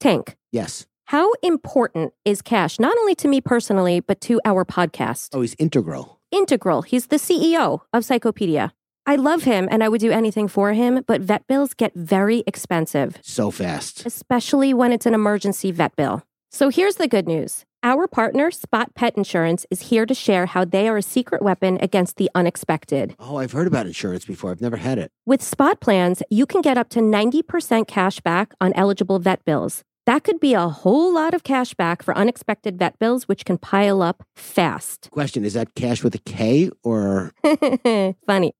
[0.00, 0.86] Tank, Yes.
[1.06, 5.28] how important is cash, not only to me personally, but to our podcast?
[5.32, 6.18] Oh, he's integral.
[6.32, 6.82] Integral.
[6.82, 8.70] He's the CEO of Psychopedia.
[9.06, 12.44] I love him and I would do anything for him, but vet bills get very
[12.46, 14.06] expensive, So fast.
[14.06, 16.22] especially when it's an emergency vet bill.
[16.50, 17.64] So here's the good news.
[17.82, 21.78] Our partner, Spot Pet Insurance, is here to share how they are a secret weapon
[21.80, 23.14] against the unexpected.
[23.18, 24.50] Oh, I've heard about insurance before.
[24.50, 25.10] I've never had it.
[25.24, 29.82] With Spot plans, you can get up to 90% cash back on eligible vet bills.
[30.06, 33.58] That could be a whole lot of cash back for unexpected vet bills, which can
[33.58, 35.10] pile up fast.
[35.10, 37.32] Question Is that cash with a K or?
[38.26, 38.52] Funny.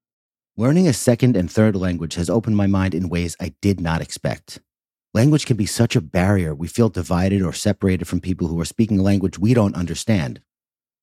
[0.58, 4.02] Learning a second and third language has opened my mind in ways I did not
[4.02, 4.60] expect.
[5.14, 6.54] Language can be such a barrier.
[6.54, 10.42] We feel divided or separated from people who are speaking a language we don't understand.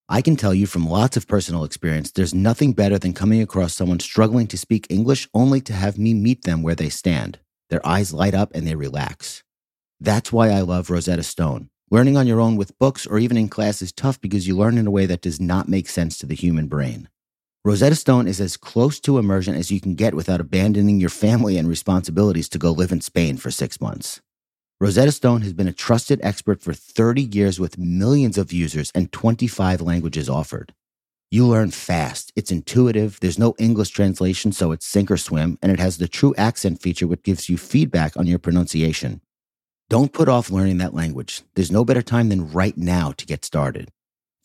[0.09, 3.75] I can tell you from lots of personal experience, there's nothing better than coming across
[3.75, 7.41] someone struggling to speak English only to have me meet them where they stand.
[7.71, 9.43] Their eyes light up and they relax.
[9.99, 11.71] That's why I love Rosetta Stone.
[11.91, 14.79] Learning on your own with books or even in class is tough because you learn
[14.79, 17.09] in a way that does not make sense to the human brain.
[17.65, 21.59] Rosetta Stone is as close to immersion as you can get without abandoning your family
[21.59, 24.21] and responsibilities to go live in Spain for six months.
[24.79, 29.11] Rosetta Stone has been a trusted expert for 30 years with millions of users and
[29.11, 30.75] 25 languages offered.
[31.31, 35.73] You learn fast, it's intuitive, there's no English translation, so it's sink or swim, and
[35.73, 39.23] it has the true accent feature which gives you feedback on your pronunciation.
[39.89, 41.41] Don't put off learning that language.
[41.55, 43.91] There's no better time than right now to get started.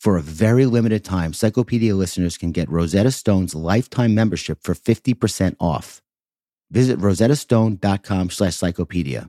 [0.00, 5.56] For a very limited time, Psychopedia listeners can get Rosetta Stone's lifetime membership for 50%
[5.60, 6.00] off.
[6.70, 9.28] Visit rosettastone.com slash psychopedia.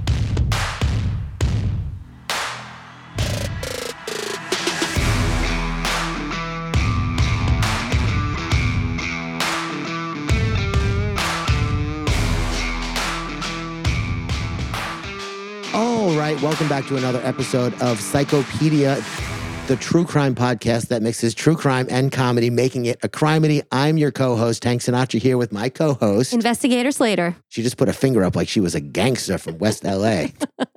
[16.21, 18.95] Right, welcome back to another episode of Psychopedia,
[19.65, 23.63] the true crime podcast that mixes true crime and comedy, making it a crimedy.
[23.71, 26.31] I'm your co-host, Tank Sinatra, here with my co-host.
[26.31, 27.35] Investigator Slater.
[27.49, 30.25] She just put a finger up like she was a gangster from West LA.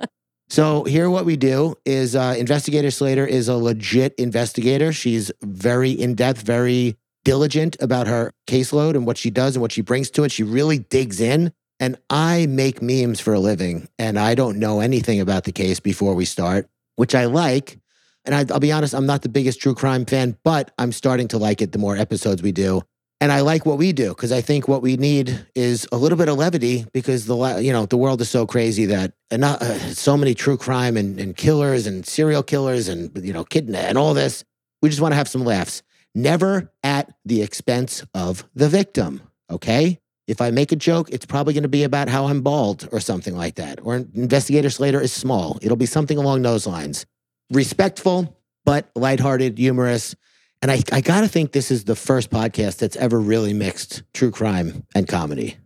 [0.49, 4.94] so here, what we do is uh, Investigator Slater is a legit investigator.
[4.94, 9.72] She's very in depth, very diligent about her caseload and what she does and what
[9.72, 10.33] she brings to it.
[10.33, 11.53] She really digs in.
[11.84, 15.81] And I make memes for a living, and I don't know anything about the case
[15.81, 17.78] before we start, which I like.
[18.25, 21.28] And I, I'll be honest, I'm not the biggest true crime fan, but I'm starting
[21.28, 22.81] to like it the more episodes we do.
[23.21, 26.17] And I like what we do because I think what we need is a little
[26.17, 29.61] bit of levity because the you know the world is so crazy that and not,
[29.61, 33.91] uh, so many true crime and, and killers and serial killers and you know kidnap
[33.91, 34.43] and all this.
[34.81, 35.83] We just want to have some laughs,
[36.15, 39.21] never at the expense of the victim.
[39.51, 40.01] Okay.
[40.26, 43.00] If I make a joke, it's probably going to be about how I'm bald or
[43.00, 43.78] something like that.
[43.82, 45.58] Or Investigator Slater is small.
[45.60, 47.04] It'll be something along those lines.
[47.50, 50.14] Respectful, but lighthearted, humorous.
[50.62, 54.02] And I, I got to think this is the first podcast that's ever really mixed
[54.14, 55.58] true crime and comedy.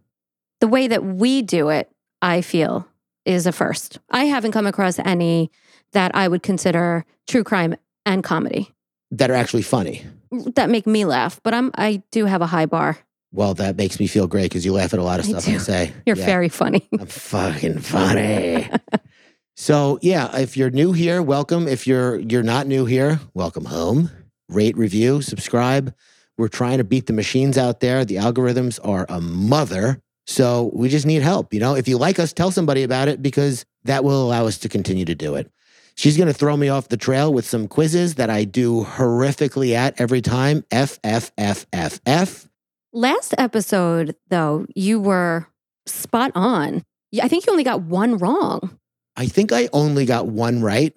[0.60, 1.88] The way that we do it,
[2.20, 2.88] I feel,
[3.24, 4.00] is a first.
[4.10, 5.52] I haven't come across any
[5.92, 8.74] that I would consider true crime and comedy
[9.10, 10.04] that are actually funny.
[10.30, 12.98] that make me laugh, but I'm I do have a high bar.
[13.32, 15.48] Well, that makes me feel great because you laugh at a lot of I stuff
[15.48, 15.58] I, do.
[15.58, 15.92] say.
[16.06, 16.24] You're Yeah.
[16.26, 16.88] very funny.
[16.98, 18.68] I'm fucking funny.
[19.56, 21.68] so yeah, if you're new here, welcome.
[21.68, 24.10] If you're you're not new here, welcome home.
[24.48, 25.94] Rate, review, subscribe.
[26.38, 28.04] We're trying to beat the machines out there.
[28.04, 30.00] The algorithms are a mother.
[30.26, 31.52] So we just need help.
[31.52, 34.58] You know, if you like us, tell somebody about it because that will allow us
[34.58, 35.50] to continue to do it.
[35.96, 39.74] She's going to throw me off the trail with some quizzes that I do horrifically
[39.74, 40.64] at every time.
[40.70, 42.47] F, F, F, F, F.
[42.92, 45.46] Last episode, though, you were
[45.86, 46.84] spot on.
[47.22, 48.78] I think you only got one wrong.
[49.16, 50.94] I think I only got one right.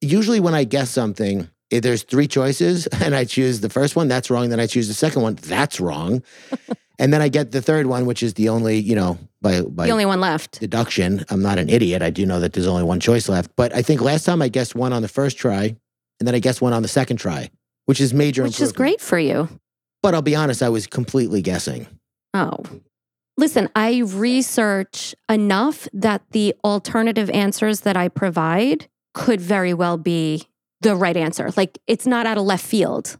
[0.00, 4.06] Usually, when I guess something, if there's three choices and I choose the first one,
[4.06, 4.50] that's wrong.
[4.50, 6.22] Then I choose the second one, that's wrong.
[6.98, 9.86] and then I get the third one, which is the only, you know, by by
[9.86, 10.60] the only one left.
[10.60, 11.24] deduction.
[11.28, 12.02] I'm not an idiot.
[12.02, 13.50] I do know that there's only one choice left.
[13.56, 15.74] But I think last time I guessed one on the first try,
[16.20, 17.50] and then I guessed one on the second try,
[17.86, 18.44] which is major.
[18.44, 19.48] Which is great for you.
[20.02, 21.86] But I'll be honest, I was completely guessing.
[22.34, 22.58] Oh.
[23.36, 30.48] Listen, I research enough that the alternative answers that I provide could very well be
[30.80, 31.50] the right answer.
[31.56, 33.16] Like it's not out of left field.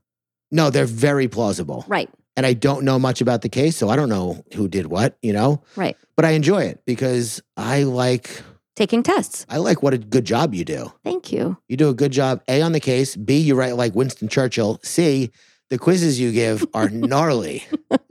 [0.51, 1.85] No, they're very plausible.
[1.89, 2.11] Right.
[2.37, 5.17] And I don't know much about the case, so I don't know who did what,
[5.23, 5.63] you know?
[5.77, 5.97] Right.
[6.17, 8.43] But I enjoy it because I like
[8.75, 9.45] Taking tests.
[9.51, 10.93] I like what a good job you do.
[11.05, 11.59] Thank you.
[11.69, 14.81] You do a good job, A, on the case, B, you write like Winston Churchill,
[14.83, 15.31] C,
[15.73, 17.65] the quizzes you give are gnarly.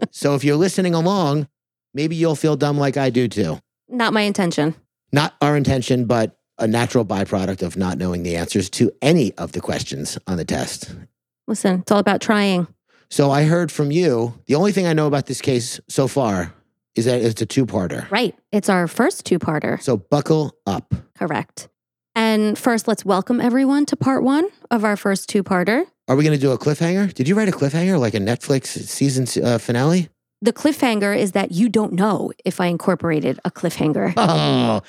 [0.09, 1.47] so if you're listening along,
[1.93, 3.59] maybe you'll feel dumb like I do too.
[3.87, 4.73] Not my intention.
[5.11, 9.51] Not our intention, but a natural byproduct of not knowing the answers to any of
[9.51, 10.95] the questions on the test.
[11.47, 12.65] Listen, it's all about trying.
[13.11, 14.33] So I heard from you.
[14.47, 16.55] The only thing I know about this case so far
[16.95, 18.09] is that it's a two parter.
[18.09, 18.35] Right.
[18.51, 19.79] It's our first two parter.
[19.79, 20.95] So buckle up.
[21.13, 21.67] Correct.
[22.15, 25.85] And first, let's welcome everyone to part one of our first two parter.
[26.11, 27.13] Are we going to do a cliffhanger?
[27.13, 30.09] Did you write a cliffhanger like a Netflix season uh, finale?
[30.41, 34.13] The cliffhanger is that you don't know if I incorporated a cliffhanger.
[34.17, 34.81] Oh,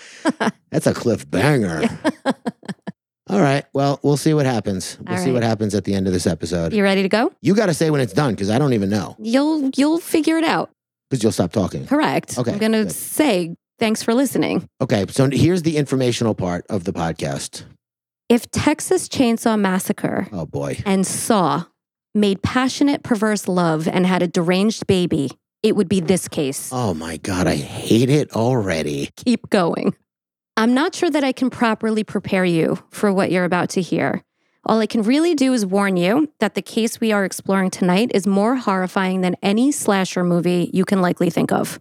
[0.73, 1.85] that's a cliff banger.
[3.29, 3.65] All right.
[3.73, 4.99] Well, we'll see what happens.
[5.01, 6.73] We'll All see what happens at the end of this episode.
[6.73, 7.33] You ready to go?
[7.41, 10.39] You got to say when it's done because I don't even know You'll you'll figure
[10.39, 10.71] it out.
[11.09, 11.87] because you'll stop talking.
[11.87, 12.37] Correct.
[12.37, 14.69] Okay, I'm going to say thanks for listening.
[14.81, 15.07] Okay.
[15.11, 17.63] So here's the informational part of the podcast.
[18.33, 20.79] If Texas Chainsaw Massacre Oh, boy.
[20.87, 21.65] and Saw
[22.15, 25.33] made passionate, perverse love and had a deranged baby,
[25.63, 26.71] it would be this case.
[26.73, 27.47] Oh, my God.
[27.47, 29.11] I hate it already.
[29.17, 29.95] Keep going.
[30.57, 34.23] I'm not sure that I can properly prepare you for what you're about to hear.
[34.65, 38.13] All I can really do is warn you that the case we are exploring tonight
[38.15, 41.79] is more horrifying than any slasher movie you can likely think of.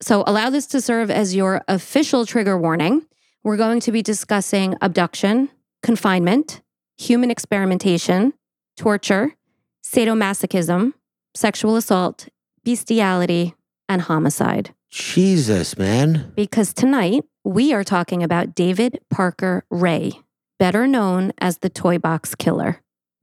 [0.00, 3.04] So allow this to serve as your official trigger warning.
[3.44, 5.50] We're going to be discussing abduction,
[5.82, 6.62] confinement,
[6.98, 8.34] human experimentation,
[8.76, 9.36] torture,
[9.84, 10.92] sadomasochism,
[11.34, 12.28] sexual assault,
[12.64, 13.54] bestiality,
[13.88, 14.74] and homicide.
[14.90, 16.32] Jesus, man.
[16.34, 20.12] Because tonight we are talking about David Parker Ray,
[20.58, 22.80] better known as the Toy Box Killer.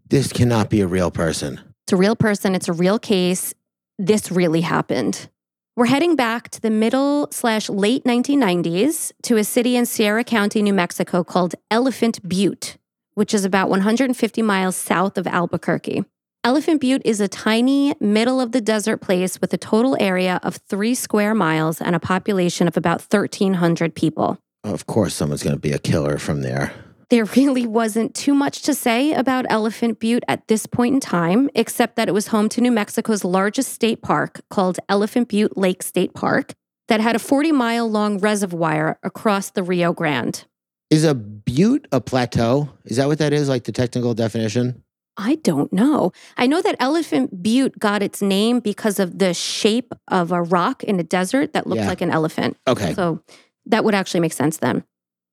[0.10, 1.60] This cannot be a real person.
[1.84, 3.54] It's a real person, it's a real case.
[4.00, 5.30] This really happened.
[5.78, 10.64] We're heading back to the middle slash late 1990s to a city in Sierra County,
[10.64, 12.78] New Mexico called Elephant Butte,
[13.14, 16.04] which is about 150 miles south of Albuquerque.
[16.44, 20.56] Elephant Butte is a tiny, middle of the desert place with a total area of
[20.68, 24.40] three square miles and a population of about 1,300 people.
[24.64, 26.74] Of course, someone's going to be a killer from there.
[27.10, 31.50] There really wasn't too much to say about Elephant Butte at this point in time,
[31.56, 35.84] except that it was home to New Mexico's largest state park called Elephant Butte Lake
[35.84, 36.54] State Park
[36.90, 40.44] that had a 40 mile long reservoir across the Rio Grande.
[40.90, 42.70] Is a butte a plateau?
[42.86, 43.48] Is that what that is?
[43.48, 44.84] Like the technical definition?
[45.16, 46.12] I don't know.
[46.38, 50.84] I know that Elephant Butte got its name because of the shape of a rock
[50.84, 51.88] in a desert that looked Yeah.
[51.88, 52.56] like an elephant.
[52.68, 52.94] Okay.
[52.94, 53.22] So
[53.66, 54.84] that would actually make sense then.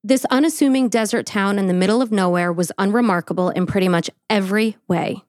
[0.06, 4.76] This unassuming desert town in the middle of nowhere was unremarkable in pretty much every
[4.86, 5.22] way.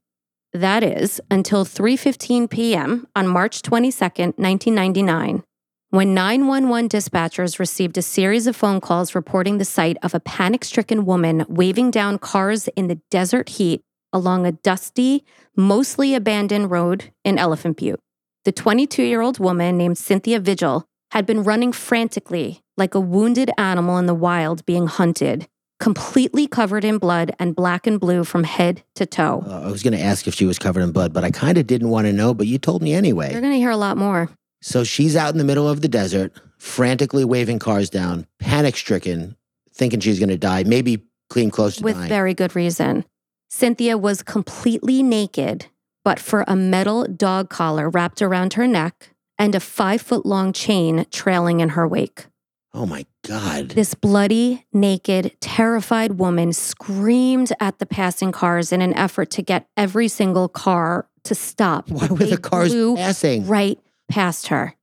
[0.52, 3.08] That is until 3:15 p.m.
[3.16, 4.04] on March 22,
[4.36, 5.44] 1999,
[5.92, 11.06] when 911 dispatchers received a series of phone calls reporting the sight of a panic-stricken
[11.06, 15.24] woman waving down cars in the desert heat along a dusty,
[15.56, 18.02] mostly abandoned road in Elephant Butte.
[18.44, 20.86] The 22 year old woman named Cynthia Vigil
[21.16, 25.48] had been running frantically like a wounded animal in the wild being hunted,
[25.80, 29.42] completely covered in blood and black and blue from head to toe.
[29.48, 31.58] Uh, I was going to ask if she was covered in blood, but I kind
[31.58, 33.32] of didn't want to know, but you told me anyway.
[33.32, 34.30] You're going to hear a lot more.
[34.62, 39.38] So she's out in the middle of the desert, frantically waving cars down, panic stricken,
[39.74, 42.10] thinking she's going to die, maybe clean close to with dying.
[42.10, 43.06] very good reason.
[43.50, 45.68] Cynthia was completely naked,
[46.04, 50.54] but for a metal dog collar wrapped around her neck and a five foot long
[50.54, 52.28] chain trailing in her wake.
[52.74, 53.70] oh my God.
[53.70, 59.68] This bloody, naked, terrified woman screamed at the passing cars in an effort to get
[59.78, 61.90] every single car to stop.
[61.90, 63.48] Why were the cars passing?
[63.48, 64.76] right past her?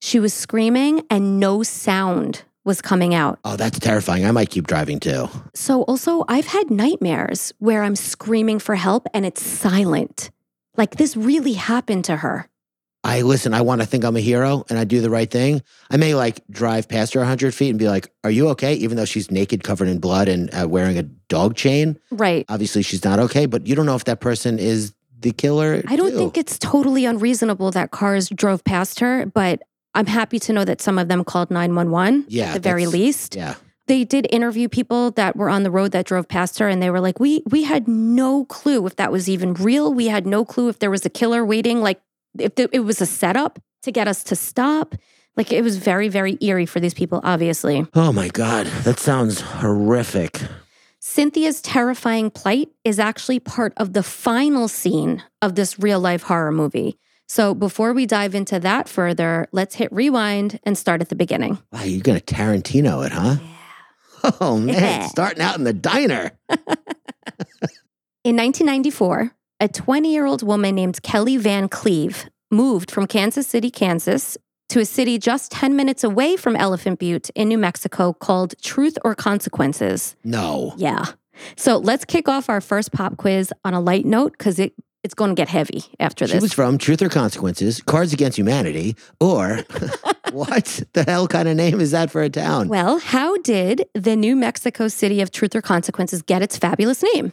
[0.00, 3.38] She was screaming and no sound was coming out.
[3.44, 4.24] Oh, that's terrifying.
[4.24, 5.28] I might keep driving too.
[5.54, 10.30] So, also, I've had nightmares where I'm screaming for help and it's silent.
[10.76, 12.48] Like this really happened to her.
[13.04, 15.62] I listen, I want to think I'm a hero and I do the right thing.
[15.90, 18.74] I may like drive past her 100 feet and be like, Are you okay?
[18.74, 21.98] Even though she's naked, covered in blood, and uh, wearing a dog chain.
[22.10, 22.44] Right.
[22.48, 25.82] Obviously, she's not okay, but you don't know if that person is the killer.
[25.88, 26.18] I don't too.
[26.18, 29.62] think it's totally unreasonable that cars drove past her, but
[29.94, 33.34] I'm happy to know that some of them called 911 Yeah, at the very least.
[33.34, 33.54] Yeah.
[33.88, 36.88] They did interview people that were on the road that drove past her and they
[36.88, 39.92] were like, "We we had no clue if that was even real.
[39.92, 42.00] We had no clue if there was a killer waiting like
[42.38, 44.94] if it was a setup to get us to stop."
[45.36, 47.86] Like it was very very eerie for these people obviously.
[47.94, 48.66] Oh my God.
[48.84, 50.40] That sounds horrific.
[51.00, 56.52] Cynthia's terrifying plight is actually part of the final scene of this real life horror
[56.52, 56.96] movie.
[57.26, 61.58] So before we dive into that further, let's hit rewind and start at the beginning.
[61.72, 63.36] Wow, you're going to Tarantino it, huh?
[63.40, 63.48] Yeah.
[64.40, 66.30] Oh man, starting out in the diner.
[68.24, 73.70] In 1994, a 20 year old woman named Kelly Van Cleve moved from Kansas City,
[73.70, 74.36] Kansas,
[74.68, 78.98] to a city just 10 minutes away from Elephant Butte in New Mexico called Truth
[79.04, 80.16] or Consequences.
[80.24, 80.74] No.
[80.76, 81.04] Yeah.
[81.56, 85.14] So let's kick off our first pop quiz on a light note because it, it's
[85.14, 86.34] going to get heavy after this.
[86.34, 89.60] She was from Truth or Consequences, Cards Against Humanity, or
[90.32, 92.66] what the hell kind of name is that for a town?
[92.66, 97.32] Well, how did the New Mexico city of Truth or Consequences get its fabulous name?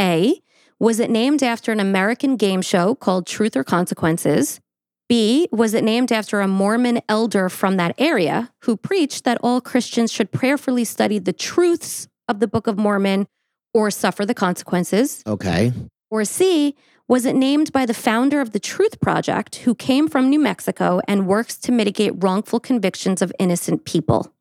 [0.00, 0.40] A.
[0.80, 4.60] Was it named after an American game show called Truth or Consequences?
[5.08, 5.48] B.
[5.52, 10.10] Was it named after a Mormon elder from that area who preached that all Christians
[10.10, 13.26] should prayerfully study the truths of the Book of Mormon
[13.72, 15.22] or suffer the consequences?
[15.26, 15.72] Okay.
[16.10, 16.74] Or C,
[17.06, 21.00] was it named by the founder of the Truth Project, who came from New Mexico
[21.06, 24.32] and works to mitigate wrongful convictions of innocent people?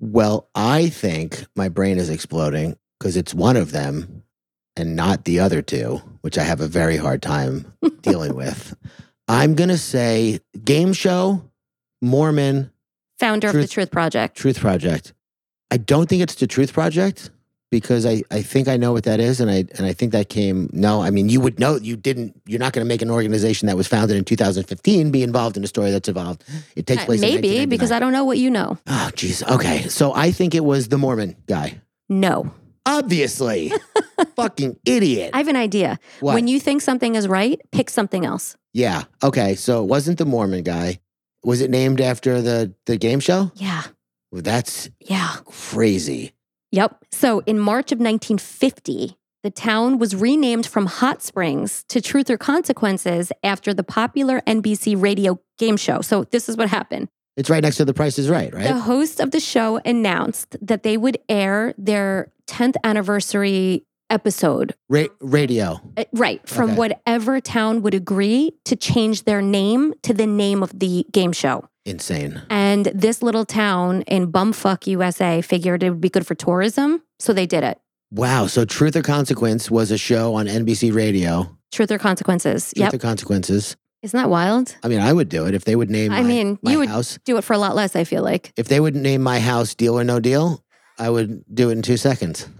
[0.00, 4.23] Well, I think my brain is exploding because it's one of them
[4.76, 8.74] and not the other two, which I have a very hard time dealing with.
[9.28, 11.42] I'm going to say game show,
[12.02, 12.70] Mormon,
[13.18, 14.36] Founder of the Truth- Truth Project.
[14.36, 15.12] Truth Project.
[15.70, 17.30] I don't think it's the Truth Project
[17.70, 20.28] because I, I think I know what that is and I and I think that
[20.28, 23.10] came no, I mean you would know you didn't you're not going to make an
[23.10, 26.44] organization that was founded in 2015 be involved in a story that's evolved.
[26.76, 28.78] It takes Uh, place in Maybe because I don't know what you know.
[28.86, 29.42] Oh jeez.
[29.48, 29.88] Okay.
[29.88, 31.80] So I think it was the Mormon guy.
[32.08, 32.52] No.
[32.86, 33.72] Obviously.
[34.36, 35.30] Fucking idiot.
[35.34, 35.98] I have an idea.
[36.20, 36.34] What?
[36.34, 38.56] When you think something is right, pick something else.
[38.72, 39.04] yeah.
[39.22, 39.54] Okay.
[39.54, 41.00] So it wasn't the Mormon guy.
[41.44, 43.52] Was it named after the the game show?
[43.56, 43.82] Yeah.
[44.32, 45.36] Well, that's Yeah.
[45.44, 46.32] crazy.
[46.72, 47.04] Yep.
[47.12, 52.38] So in March of 1950, the town was renamed from Hot Springs to Truth or
[52.38, 56.00] Consequences after the popular NBC radio game show.
[56.00, 57.08] So this is what happened.
[57.36, 58.68] It's right next to The Price is Right, right?
[58.68, 65.06] The host of the show announced that they would air their 10th anniversary episode, Ra-
[65.20, 65.80] radio.
[65.96, 66.78] uh, right, from Okay.
[66.78, 71.68] whatever town would agree to change their name to the name of the game show.
[71.84, 72.40] Insane.
[72.50, 77.02] And this little town in bumfuck USA figured it would be good for tourism.
[77.18, 77.78] So they did it.
[78.12, 78.46] Wow.
[78.46, 81.56] So Truth or Consequence was a show on NBC Radio.
[81.72, 82.72] Truth or consequences.
[82.74, 82.94] Truth Yep.
[82.94, 83.76] or Consequences.
[84.04, 84.76] Isn't that wild?
[84.82, 86.78] I mean, I would do it if they would name I my, mean, my you
[86.80, 87.18] would- house.
[87.24, 88.52] Do it for a lot less, I feel like.
[88.54, 90.62] If they would name my house Deal or No Deal,
[90.98, 92.46] I would do it in two seconds.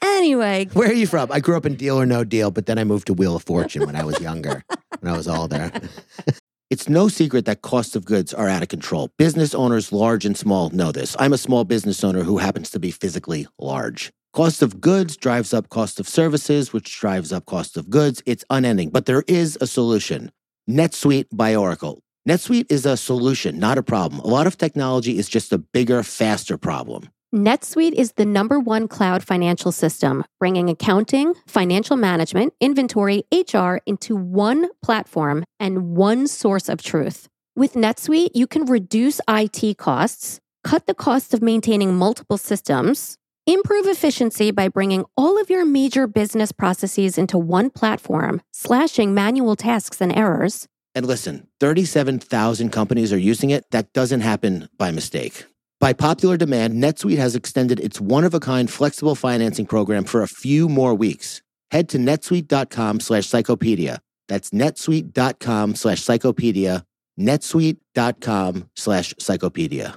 [0.00, 1.32] Anyway, Where are you from?
[1.32, 3.42] I grew up in Deal or No Deal, but then I moved to Wheel of
[3.42, 4.62] Fortune when I was younger,
[5.00, 5.72] when I was older.
[6.70, 9.10] It's no secret that costs of goods are out of control.
[9.18, 11.14] Business owners, large and small, know this.
[11.18, 14.10] I'm a small business owner who happens to be physically large.
[14.32, 18.22] Cost of goods drives up cost of services, which drives up cost of goods.
[18.24, 20.32] It's unending, but there is a solution.
[20.70, 22.02] NetSuite by Oracle.
[22.26, 24.22] NetSuite is a solution, not a problem.
[24.22, 27.10] A lot of technology is just a bigger, faster problem.
[27.34, 34.16] NetSuite is the number one cloud financial system, bringing accounting, financial management, inventory, HR into
[34.16, 37.28] one platform and one source of truth.
[37.54, 43.86] With NetSuite, you can reduce IT costs, cut the cost of maintaining multiple systems, improve
[43.86, 50.00] efficiency by bringing all of your major business processes into one platform, slashing manual tasks
[50.00, 50.66] and errors.
[50.94, 53.64] And listen, 37,000 companies are using it.
[53.70, 55.46] That doesn't happen by mistake.
[55.80, 60.22] By popular demand, NetSuite has extended its one of a kind flexible financing program for
[60.22, 61.42] a few more weeks.
[61.72, 63.98] Head to netsuite.com slash psychopedia.
[64.28, 66.84] That's netsuite.com slash psychopedia.
[67.18, 69.96] netsuite.com slash psychopedia.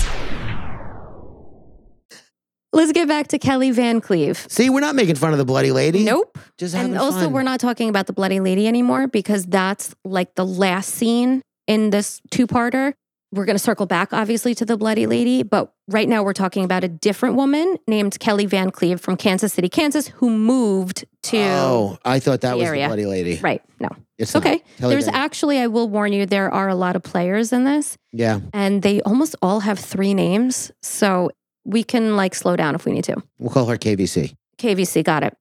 [2.73, 4.45] Let's get back to Kelly Van Cleve.
[4.49, 6.03] See, we're not making fun of the bloody lady.
[6.05, 6.37] Nope.
[6.57, 7.33] Just And also, fun.
[7.33, 11.89] we're not talking about the Bloody Lady anymore because that's like the last scene in
[11.89, 12.93] this two parter.
[13.33, 16.65] We're going to circle back, obviously, to the Bloody Lady, but right now we're talking
[16.65, 21.37] about a different woman named Kelly Van Cleve from Kansas City, Kansas, who moved to.
[21.39, 22.83] Oh, I thought that the was area.
[22.83, 23.39] the bloody lady.
[23.41, 23.61] Right.
[23.79, 23.87] No.
[24.17, 24.35] It's.
[24.35, 24.61] Okay.
[24.77, 27.63] Kelly There's Van- actually, I will warn you, there are a lot of players in
[27.63, 28.39] this, yeah.
[28.53, 30.71] and they almost all have three names.
[30.81, 31.31] So
[31.65, 33.21] we can like slow down if we need to.
[33.39, 34.35] We'll call her KVC.
[34.57, 35.35] KVC, got it.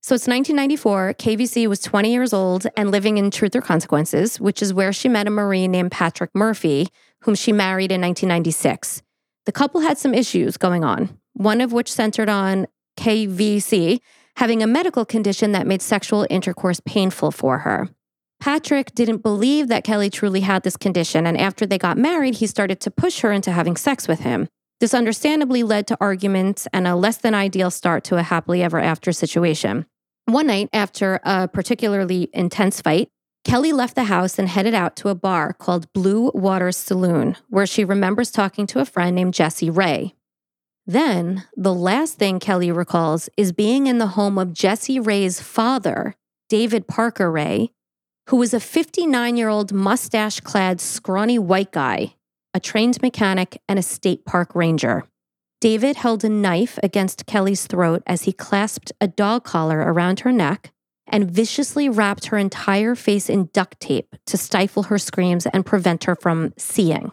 [0.00, 1.14] So it's 1994.
[1.14, 5.08] KVC was 20 years old and living in Truth or Consequences, which is where she
[5.08, 6.88] met a Marine named Patrick Murphy,
[7.20, 9.02] whom she married in 1996.
[9.46, 14.00] The couple had some issues going on, one of which centered on KVC
[14.36, 17.88] having a medical condition that made sexual intercourse painful for her.
[18.40, 22.46] Patrick didn't believe that Kelly truly had this condition, and after they got married, he
[22.46, 24.48] started to push her into having sex with him.
[24.82, 28.80] This understandably led to arguments and a less than ideal start to a happily ever
[28.80, 29.86] after situation.
[30.24, 33.08] One night, after a particularly intense fight,
[33.44, 37.64] Kelly left the house and headed out to a bar called Blue Water Saloon, where
[37.64, 40.16] she remembers talking to a friend named Jesse Ray.
[40.84, 46.16] Then, the last thing Kelly recalls is being in the home of Jesse Ray's father,
[46.48, 47.70] David Parker Ray,
[48.30, 52.16] who was a 59 year old mustache clad, scrawny white guy,
[52.54, 55.04] a trained mechanic, and a state park ranger.
[55.60, 60.32] David held a knife against Kelly's throat as he clasped a dog collar around her
[60.32, 60.72] neck
[61.06, 66.04] and viciously wrapped her entire face in duct tape to stifle her screams and prevent
[66.04, 67.12] her from seeing.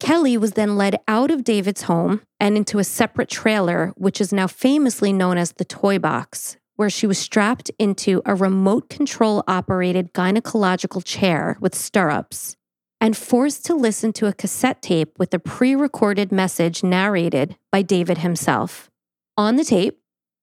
[0.00, 4.32] Kelly was then led out of David's home and into a separate trailer, which is
[4.32, 9.44] now famously known as the Toy Box, where she was strapped into a remote control
[9.46, 12.56] operated gynecological chair with stirrups
[13.02, 17.82] and forced to listen to a cassette tape with a pre recorded message narrated by
[17.82, 18.88] David himself.
[19.36, 19.98] On the tape,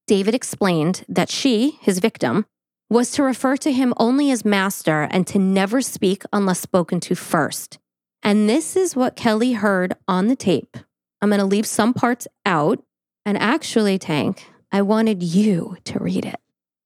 [0.07, 2.45] David explained that she, his victim,
[2.89, 7.15] was to refer to him only as master and to never speak unless spoken to
[7.15, 7.79] first.
[8.21, 10.75] And this is what Kelly heard on the tape.
[11.21, 12.83] I'm going to leave some parts out.
[13.25, 16.39] And actually, Tank, I wanted you to read it.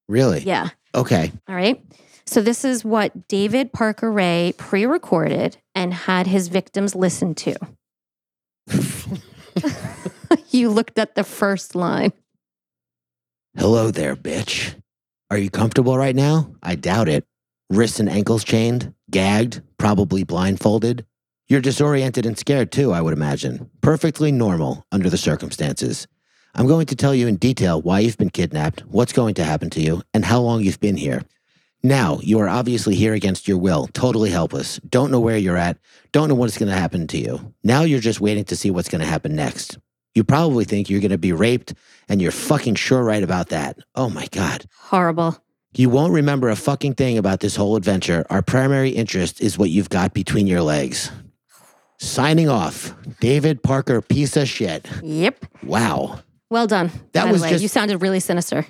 [0.08, 0.42] Really?
[0.42, 0.70] Yeah.
[0.94, 1.32] Okay.
[1.48, 1.82] All right.
[2.26, 7.56] So this is what David Parker Ray pre recorded and had his victims listen to.
[10.50, 12.14] you looked at the first line.
[13.58, 14.76] Hello there, bitch.
[15.30, 16.56] Are you comfortable right now?
[16.64, 17.26] I doubt it.
[17.70, 21.06] Wrists and ankles chained, gagged, probably blindfolded.
[21.48, 23.70] You're disoriented and scared too, I would imagine.
[23.82, 26.08] Perfectly normal under the circumstances.
[26.56, 29.70] I'm going to tell you in detail why you've been kidnapped, what's going to happen
[29.72, 31.24] to you, and how long you've been here.
[31.86, 35.78] Now, you are obviously here against your will, totally helpless, don't know where you're at,
[36.14, 37.54] don't know what's going to happen to you.
[37.62, 39.78] Now you're just waiting to see what's going to happen next.
[40.16, 41.74] You probably think you're going to be raped,
[42.08, 43.80] and you're fucking sure right about that.
[43.96, 44.66] Oh my God.
[44.78, 45.38] Horrible.
[45.76, 48.26] You won't remember a fucking thing about this whole adventure.
[48.30, 51.12] Our primary interest is what you've got between your legs.
[52.00, 54.88] Signing off, David Parker, piece of shit.
[55.02, 55.46] Yep.
[55.64, 56.20] Wow.
[56.50, 56.92] Well done.
[57.14, 57.50] That was way.
[57.50, 58.66] just- you sounded really sinister.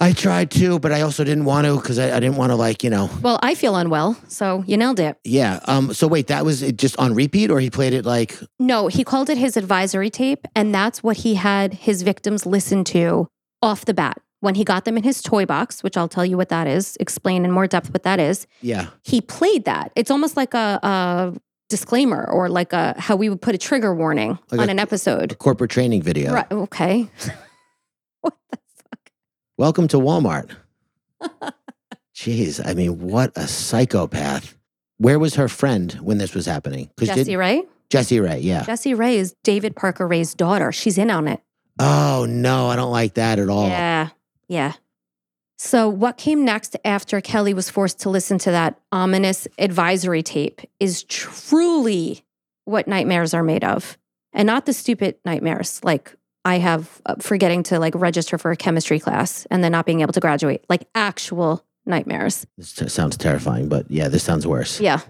[0.00, 2.56] I tried to, but I also didn't want to because I, I didn't want to,
[2.56, 3.08] like, you know.
[3.22, 5.16] Well, I feel unwell, so you nailed it.
[5.22, 5.60] Yeah.
[5.66, 5.92] Um.
[5.94, 8.36] So wait, that was it just on repeat, or he played it like?
[8.58, 12.82] No, he called it his advisory tape, and that's what he had his victims listen
[12.84, 13.28] to
[13.62, 14.18] off the bat.
[14.40, 16.96] When he got them in his toy box, which I'll tell you what that is,
[16.98, 18.88] explain in more depth what that is, Yeah.
[19.04, 19.92] he played that.
[19.94, 21.34] It's almost like a, a
[21.68, 24.78] disclaimer or like a how we would put a trigger warning Like on a- an
[24.80, 25.38] episode.
[25.38, 26.32] Corporate training video.
[26.34, 26.50] Right.
[26.50, 27.08] Okay.
[28.22, 28.58] what the
[29.58, 30.56] Welcome to Walmart.
[32.14, 34.56] Jeez, I mean, what a psychopath.
[34.96, 36.88] Where was her friend when this was happening?
[36.98, 37.62] Jesse Ray?
[37.90, 38.64] Jesse Ray, yeah.
[38.64, 40.72] Jesse Ray is David Parker Ray's daughter.
[40.72, 41.42] She's in on it.
[41.78, 43.68] Oh no, I don't like that at all.
[43.68, 44.08] Yeah.
[44.48, 44.72] Yeah.
[45.58, 50.62] So, what came next after Kelly was forced to listen to that ominous advisory tape
[50.80, 52.24] is truly
[52.64, 53.98] what nightmares are made of.
[54.32, 58.56] And not the stupid nightmares like I have uh, forgetting to like register for a
[58.56, 62.46] chemistry class and then not being able to graduate, like actual nightmares.
[62.56, 64.80] This t- sounds terrifying, but yeah, this sounds worse.
[64.80, 65.00] Yeah.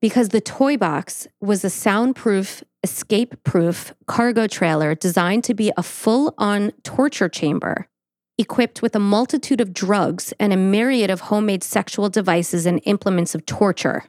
[0.00, 5.82] Because the toy box was a soundproof, escape proof cargo trailer designed to be a
[5.82, 7.88] full on torture chamber,
[8.36, 13.34] equipped with a multitude of drugs and a myriad of homemade sexual devices and implements
[13.34, 14.04] of torture,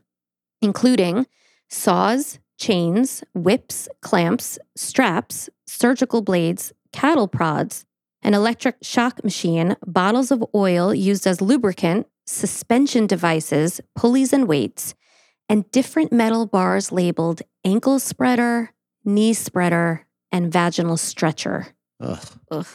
[0.61, 1.25] including
[1.69, 7.85] saws, chains, whips, clamps, straps, surgical blades, cattle prods,
[8.21, 14.95] an electric shock machine, bottles of oil used as lubricant, suspension devices, pulleys and weights,
[15.47, 18.71] and different metal bars labeled ankle spreader,
[19.03, 21.67] knee spreader, and vaginal stretcher.
[21.99, 22.27] Ugh.
[22.51, 22.67] Ugh.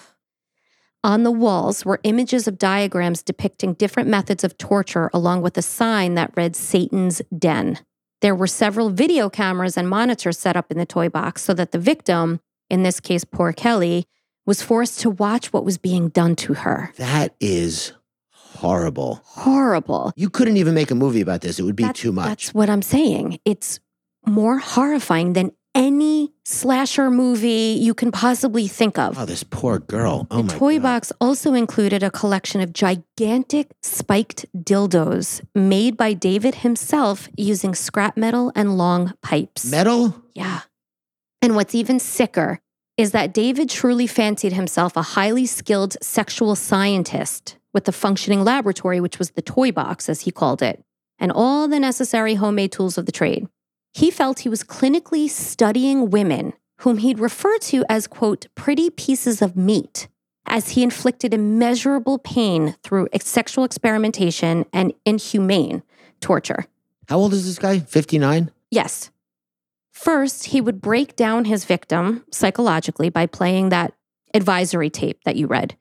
[1.02, 5.62] On the walls were images of diagrams depicting different methods of torture, along with a
[5.62, 7.78] sign that read Satan's Den.
[8.20, 11.72] There were several video cameras and monitors set up in the toy box so that
[11.72, 14.06] the victim, in this case, poor Kelly,
[14.46, 16.92] was forced to watch what was being done to her.
[16.96, 17.92] That is
[18.30, 19.22] horrible.
[19.24, 20.12] Horrible.
[20.16, 21.58] You couldn't even make a movie about this.
[21.58, 22.26] It would be too much.
[22.26, 23.38] That's what I'm saying.
[23.44, 23.80] It's
[24.26, 29.18] more horrifying than any slasher movie you can possibly think of.
[29.18, 30.26] Oh, this poor girl.
[30.30, 30.82] Oh the my toy God.
[30.82, 38.16] box also included a collection of gigantic spiked dildos made by David himself using scrap
[38.16, 39.70] metal and long pipes.
[39.70, 40.20] Metal?
[40.34, 40.60] Yeah.
[41.42, 42.60] And what's even sicker
[42.96, 49.00] is that David truly fancied himself a highly skilled sexual scientist with a functioning laboratory,
[49.00, 50.82] which was the toy box, as he called it,
[51.18, 53.48] and all the necessary homemade tools of the trade.
[53.92, 59.42] He felt he was clinically studying women whom he'd refer to as, quote, pretty pieces
[59.42, 60.08] of meat,
[60.46, 65.82] as he inflicted immeasurable pain through sexual experimentation and inhumane
[66.20, 66.66] torture.
[67.08, 67.80] How old is this guy?
[67.80, 68.50] 59?
[68.70, 69.10] Yes.
[69.90, 73.92] First, he would break down his victim psychologically by playing that
[74.32, 75.76] advisory tape that you read.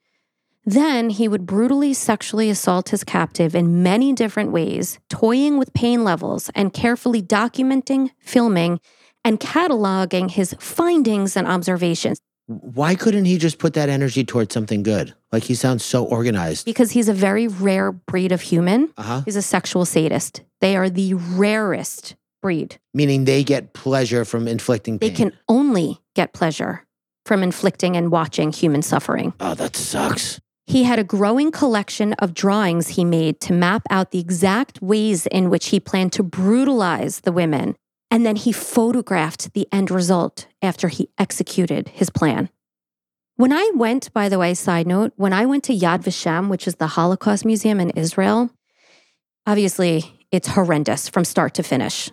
[0.69, 6.03] Then he would brutally sexually assault his captive in many different ways, toying with pain
[6.03, 8.79] levels and carefully documenting, filming,
[9.25, 14.83] and cataloging his findings and observations Why couldn't he just put that energy towards something
[14.83, 15.15] good?
[15.31, 16.65] Like he sounds so organized.
[16.65, 18.93] because he's a very rare breed of human.
[18.95, 19.21] Uh huh.
[19.25, 20.43] He's a sexual sadist.
[20.61, 22.77] They are the rarest breed.
[22.93, 25.09] Meaning they get pleasure from inflicting pain.
[25.09, 26.85] They can only get pleasure
[27.25, 29.33] from inflicting and watching human suffering.
[29.39, 30.39] Oh, that sucks.
[30.69, 35.25] He had a growing collection of drawings he made to map out the exact ways
[35.25, 37.75] in which he planned to brutalize the women.
[38.11, 42.49] And then he photographed the end result after he executed his plan.
[43.35, 46.67] When I went, by the way, side note, when I went to Yad Vashem, which
[46.67, 48.51] is the Holocaust Museum in Israel,
[49.47, 52.11] obviously it's horrendous from start to finish.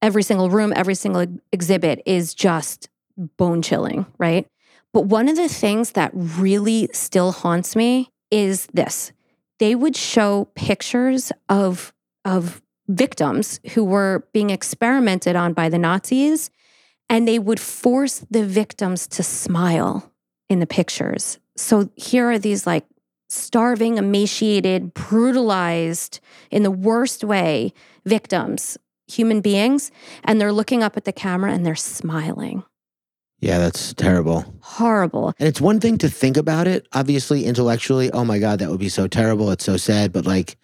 [0.00, 2.88] Every single room, every single exhibit is just
[3.36, 4.48] bone chilling, right?
[4.92, 9.12] But one of the things that really still haunts me is this.
[9.58, 11.92] They would show pictures of
[12.24, 16.50] of victims who were being experimented on by the Nazis
[17.08, 20.12] and they would force the victims to smile
[20.48, 21.38] in the pictures.
[21.56, 22.86] So here are these like
[23.28, 27.72] starving, emaciated, brutalized in the worst way
[28.04, 28.76] victims,
[29.06, 29.90] human beings,
[30.24, 32.64] and they're looking up at the camera and they're smiling.
[33.42, 34.44] Yeah, that's terrible.
[34.60, 35.34] Horrible.
[35.40, 38.08] And it's one thing to think about it, obviously, intellectually.
[38.12, 39.50] Oh my God, that would be so terrible.
[39.50, 40.12] It's so sad.
[40.12, 40.56] But like,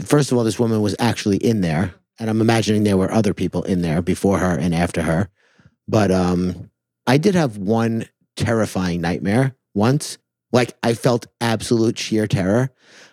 [0.00, 1.94] first of all, this woman was actually in there.
[2.18, 5.28] And I'm imagining there were other people in there before her and after her.
[5.86, 6.70] But um,
[7.06, 10.18] I did have one terrifying nightmare once.
[10.50, 12.70] Like, I felt absolute sheer terror.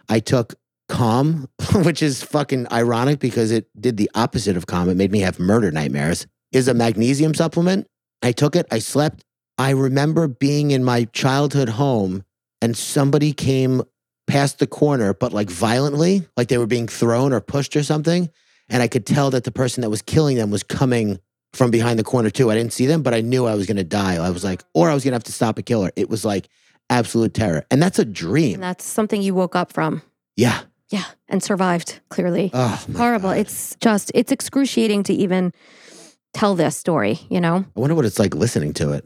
[0.10, 0.56] I took
[0.90, 4.90] calm, which is fucking ironic because it did the opposite of calm.
[4.90, 7.88] It made me have murder nightmares, is a magnesium supplement.
[8.22, 9.24] I took it, I slept.
[9.58, 12.24] I remember being in my childhood home
[12.62, 13.82] and somebody came
[14.28, 18.30] past the corner, but like violently, like they were being thrown or pushed or something.
[18.70, 21.20] And I could tell that the person that was killing them was coming
[21.54, 22.50] from behind the corner too.
[22.50, 24.16] I didn't see them, but I knew I was going to die.
[24.16, 25.92] I was like, or I was going to have to stop a killer.
[25.98, 26.48] It was like
[26.90, 27.66] absolute terror.
[27.70, 28.56] And that's a dream.
[28.56, 30.02] And that's something you woke up from.
[30.36, 30.62] yeah.
[30.90, 31.06] Yeah.
[31.30, 32.52] And survived, clearly.
[32.54, 33.30] Oh, Horrible.
[33.30, 33.38] God.
[33.38, 35.54] It's just, it's excruciating to even
[36.34, 37.66] tell this story, you know?
[37.76, 39.06] I wonder what it's like listening to it.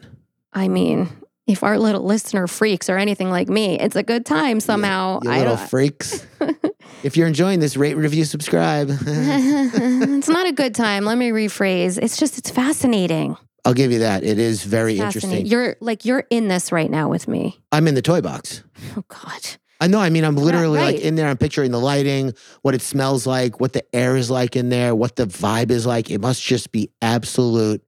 [0.54, 1.10] I mean,
[1.48, 5.20] if our little listener freaks or anything like me, it's a good time somehow.
[5.24, 6.26] You I little freaks.
[7.04, 8.90] if you're enjoying this, rate, review, subscribe.
[9.02, 11.06] it's not a good time.
[11.06, 12.02] Let me rephrase.
[12.02, 13.38] It's just, it's fascinating.
[13.64, 14.24] I'll give you that.
[14.24, 15.46] It is very interesting.
[15.46, 17.60] You're like, you're in this right now with me.
[17.72, 18.64] I'm in the toy box.
[18.96, 19.42] Oh, God.
[19.80, 20.00] I know.
[20.00, 21.04] I mean, I'm literally like right.
[21.04, 21.28] in there.
[21.28, 24.96] I'm picturing the lighting, what it smells like, what the air is like in there,
[24.96, 26.10] what the vibe is like.
[26.10, 27.84] It must just be absolute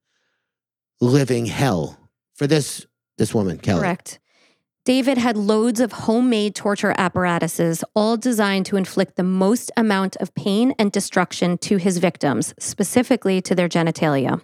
[0.99, 1.97] living hell
[2.35, 2.85] for this
[3.17, 3.81] this woman, Kelly.
[3.81, 4.19] Correct.
[4.85, 10.33] David had loads of homemade torture apparatuses, all designed to inflict the most amount of
[10.33, 14.41] pain and destruction to his victims, specifically to their genitalia.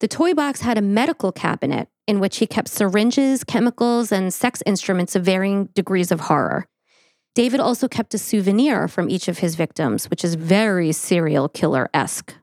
[0.00, 4.62] The toy box had a medical cabinet in which he kept syringes, chemicals, and sex
[4.64, 6.66] instruments of varying degrees of horror.
[7.34, 11.88] David also kept a souvenir from each of his victims, which is very serial killer
[11.92, 12.34] esque.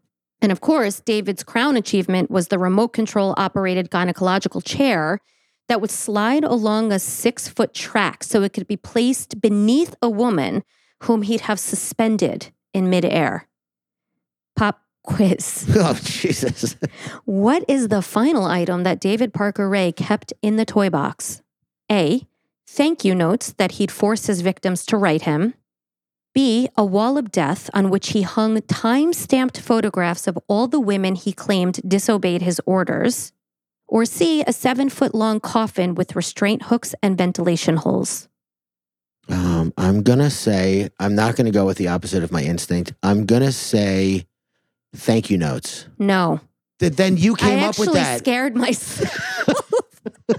[0.42, 5.20] And of course, David's crown achievement was the remote control operated gynecological chair
[5.68, 10.10] that would slide along a six foot track so it could be placed beneath a
[10.10, 10.64] woman
[11.04, 13.48] whom he'd have suspended in midair.
[14.56, 15.66] Pop quiz.
[15.78, 16.76] Oh, Jesus.
[17.26, 21.42] What is the final item that David Parker Ray kept in the toy box?
[21.92, 22.26] A.
[22.68, 25.54] Thank you notes that he'd force his victims to write him.
[26.34, 26.68] B.
[26.76, 31.16] A wall of death on which he hung time stamped photographs of all the women
[31.16, 33.32] he claimed disobeyed his orders.
[33.88, 34.44] Or C.
[34.46, 38.28] A seven foot long coffin with restraint hooks and ventilation holes.
[39.30, 42.44] Um, I'm going to say, I'm not going to go with the opposite of my
[42.44, 42.94] instinct.
[43.02, 44.28] I'm going to say
[44.96, 45.88] thank you notes.
[46.00, 46.40] No.
[46.80, 48.20] Th- Then you came I up with that.
[48.20, 49.12] scared myself.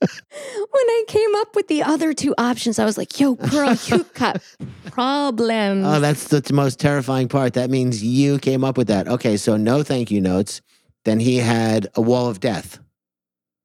[0.00, 4.04] when I came up with the other two options, I was like, yo, Pearl, you
[4.14, 4.42] got
[4.86, 5.84] problems.
[5.86, 7.54] Oh, that's the most terrifying part.
[7.54, 9.08] That means you came up with that.
[9.08, 10.60] Okay, so no thank you notes.
[11.04, 12.78] Then he had a wall of death.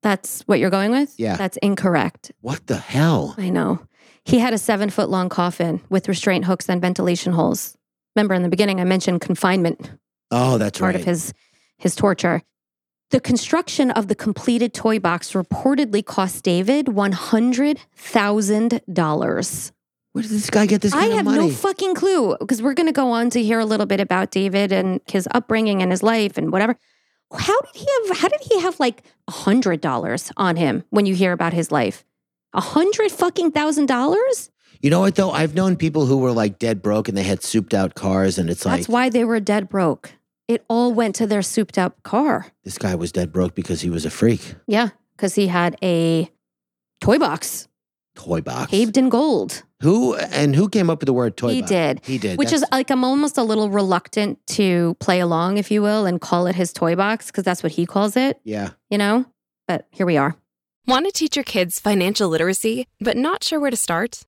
[0.01, 1.13] That's what you're going with?
[1.17, 1.35] Yeah.
[1.35, 2.31] That's incorrect.
[2.41, 3.33] What the hell?
[3.37, 3.79] I know.
[4.23, 7.74] He had a seven foot long coffin with restraint hooks and ventilation holes.
[8.15, 9.91] Remember in the beginning, I mentioned confinement,
[10.31, 11.01] Oh, that's part right.
[11.01, 11.33] of his,
[11.77, 12.41] his torture.
[13.11, 19.71] The construction of the completed toy box reportedly cost David $100,000.
[20.13, 22.93] Where did this guy get this I have no fucking clue because we're going to
[22.93, 26.37] go on to hear a little bit about David and his upbringing and his life
[26.37, 26.77] and whatever.
[27.37, 28.17] How did he have?
[28.17, 31.69] How did he have like a hundred dollars on him when you hear about his
[31.69, 32.05] life?
[32.53, 34.51] A hundred fucking thousand dollars?
[34.85, 35.31] You know what though?
[35.31, 38.51] I've known people who were like dead broke and they had souped out cars, and
[38.51, 40.11] it's like That's why they were dead broke.
[40.47, 42.51] It all went to their souped up car.
[42.63, 44.53] this guy was dead broke because he was a freak.
[44.67, 46.29] Yeah, because he had a
[47.01, 47.67] toy box
[48.15, 48.69] Toy box.
[48.69, 49.63] paved in gold.
[49.81, 51.55] Who and who came up with the word toy box?
[51.55, 51.69] he box?
[51.71, 52.05] did.
[52.05, 52.37] He did.
[52.37, 56.05] Which is That's- like I'm almost a little reluctant to play along, if you will,
[56.05, 58.39] and call it his toy box because that's what he calls it.
[58.43, 58.69] yeah.
[58.91, 59.25] you know?
[59.67, 60.35] But here we are.
[60.85, 64.21] Want to teach your kids financial literacy, but not sure where to start?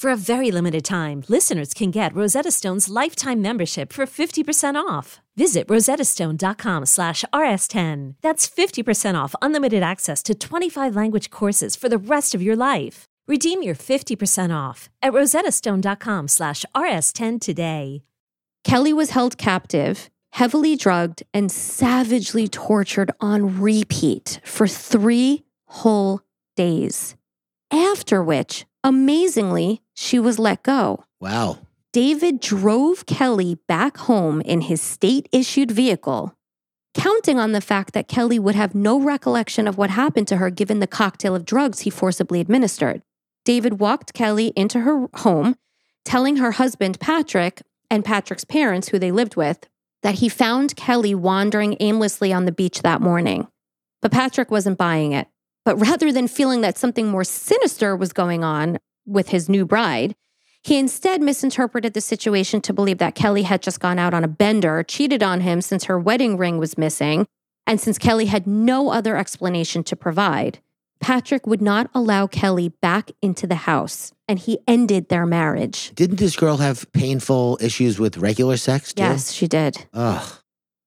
[0.00, 5.20] For a very limited time, listeners can get Rosetta Stone's lifetime membership for 50% off.
[5.36, 8.14] Visit rosettastone.com slash rs10.
[8.22, 13.04] That's 50% off unlimited access to 25 language courses for the rest of your life.
[13.28, 18.02] Redeem your 50% off at rosettastone.com slash rs10 today.
[18.64, 26.22] Kelly was held captive, heavily drugged, and savagely tortured on repeat for three whole
[26.56, 27.16] days.
[27.70, 31.04] After which, amazingly, she was let go.
[31.20, 31.58] Wow.
[31.92, 36.36] David drove Kelly back home in his state issued vehicle,
[36.94, 40.50] counting on the fact that Kelly would have no recollection of what happened to her
[40.50, 43.02] given the cocktail of drugs he forcibly administered.
[43.44, 45.56] David walked Kelly into her home,
[46.04, 49.68] telling her husband, Patrick, and Patrick's parents, who they lived with,
[50.02, 53.48] that he found Kelly wandering aimlessly on the beach that morning.
[54.00, 55.26] But Patrick wasn't buying it.
[55.70, 60.16] But rather than feeling that something more sinister was going on with his new bride,
[60.64, 64.28] he instead misinterpreted the situation to believe that Kelly had just gone out on a
[64.28, 67.24] bender, cheated on him since her wedding ring was missing,
[67.68, 70.58] and since Kelly had no other explanation to provide.
[70.98, 75.92] Patrick would not allow Kelly back into the house, and he ended their marriage.
[75.94, 79.04] Didn't this girl have painful issues with regular sex too?
[79.04, 79.86] Yes, she did.
[79.94, 80.32] Ugh.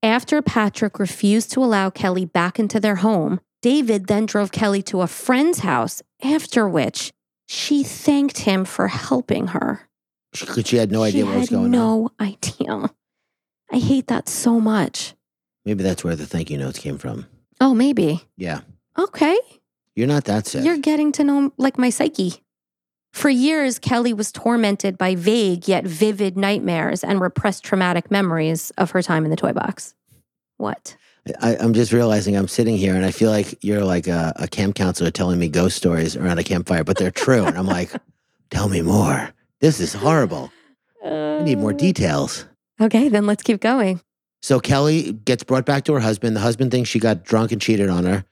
[0.04, 5.02] After Patrick refused to allow Kelly back into their home, David then drove Kelly to
[5.02, 7.13] a friend's house, after which
[7.47, 9.88] she thanked him for helping her.
[10.34, 11.71] She, she had no idea she what was going on.
[11.71, 12.91] no idea.
[13.71, 15.15] I hate that so much.
[15.63, 17.26] Maybe that's where the thank you notes came from.
[17.62, 18.21] Oh, maybe.
[18.36, 18.62] Yeah.
[18.99, 19.39] Okay.
[19.95, 20.65] You're not that sick.
[20.65, 22.43] You're getting to know like my psyche.
[23.13, 28.91] For years, Kelly was tormented by vague yet vivid nightmares and repressed traumatic memories of
[28.91, 29.95] her time in the toy box.
[30.58, 30.97] What?
[31.42, 34.48] I, I'm just realizing I'm sitting here and I feel like you're like a, a
[34.48, 37.46] camp counselor telling me ghost stories around a campfire, but they're true.
[37.46, 37.92] and I'm like,
[38.50, 39.34] tell me more.
[39.62, 40.52] This is horrible.
[41.04, 41.78] I need more uh.
[41.78, 42.46] details.
[42.82, 44.02] Okay, then let's keep going.
[44.42, 46.36] So Kelly gets brought back to her husband.
[46.36, 48.26] The husband thinks she got drunk and cheated on her.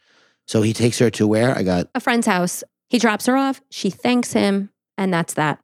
[0.45, 1.57] So he takes her to where?
[1.57, 2.63] I got A friend's house.
[2.89, 3.61] He drops her off.
[3.69, 5.59] She thanks him, and that's that.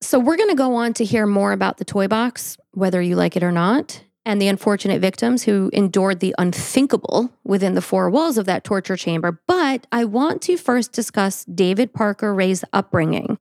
[0.00, 3.16] So we're going to go on to hear more about the toy box, whether you
[3.16, 8.08] like it or not, and the unfortunate victims who endured the unthinkable within the four
[8.10, 9.40] walls of that torture chamber.
[9.46, 13.38] But I want to first discuss David Parker Ray's upbringing.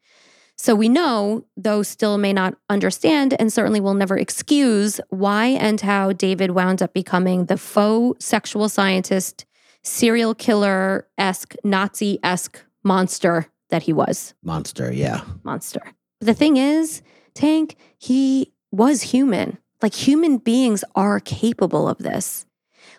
[0.58, 5.82] So we know, though still may not understand and certainly will never excuse, why and
[5.82, 9.46] how David wound up becoming the faux sexual scientist,
[9.84, 14.36] serial killer esque, Nazi esque monster that he was.
[14.44, 14.92] monster.
[14.92, 15.22] Yeah.
[15.44, 15.82] Monster.
[16.20, 17.02] But the thing is,
[17.34, 19.58] Tank, he was human.
[19.82, 22.46] Like human beings are capable of this.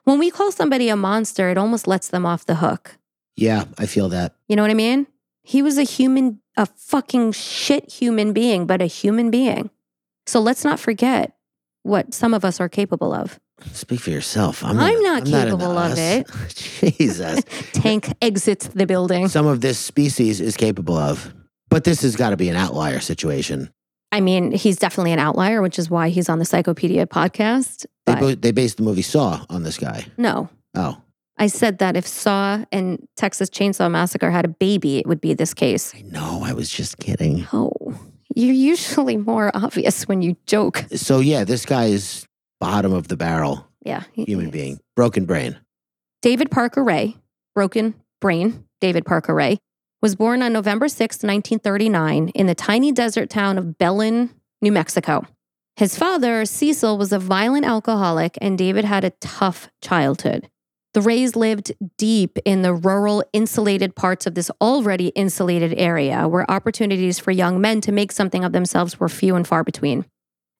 [0.04, 2.96] When we call somebody a monster, it almost lets them off the hook.
[3.36, 4.34] Yeah, I feel that.
[4.48, 5.06] You know what I mean?
[5.42, 9.70] He was a human, a fucking shit human being, but a human being.
[10.26, 11.36] So let's not forget
[11.82, 13.38] what some of us are capable of.
[13.72, 14.64] Speak for yourself.
[14.64, 15.98] I'm, I'm in- not I'm capable of us.
[15.98, 16.30] it.
[16.98, 17.44] Jesus.
[17.72, 19.28] Tank exits the building.
[19.28, 21.32] Some of this species is capable of.
[21.70, 23.72] But this has got to be an outlier situation.
[24.12, 27.86] I mean, he's definitely an outlier, which is why he's on the Psychopedia podcast.
[28.06, 30.04] They, bo- they based the movie Saw on this guy.
[30.18, 31.00] no, Oh,
[31.38, 35.34] I said that if Saw and Texas Chainsaw Massacre had a baby, it would be
[35.34, 35.94] this case.
[35.94, 36.42] I know.
[36.44, 37.46] I was just kidding.
[37.52, 37.72] Oh,
[38.36, 40.84] you're usually more obvious when you joke.
[40.94, 42.26] So, yeah, this guy is
[42.60, 44.04] bottom of the barrel Yeah.
[44.14, 44.78] human being.
[44.94, 45.56] Broken brain.
[46.22, 47.16] David Parker Ray,
[47.54, 49.58] broken brain, David Parker Ray,
[50.02, 55.24] was born on November 6, 1939, in the tiny desert town of Belen, New Mexico.
[55.76, 60.50] His father, Cecil, was a violent alcoholic, and David had a tough childhood.
[60.92, 66.50] The Rays lived deep in the rural, insulated parts of this already insulated area where
[66.50, 70.04] opportunities for young men to make something of themselves were few and far between.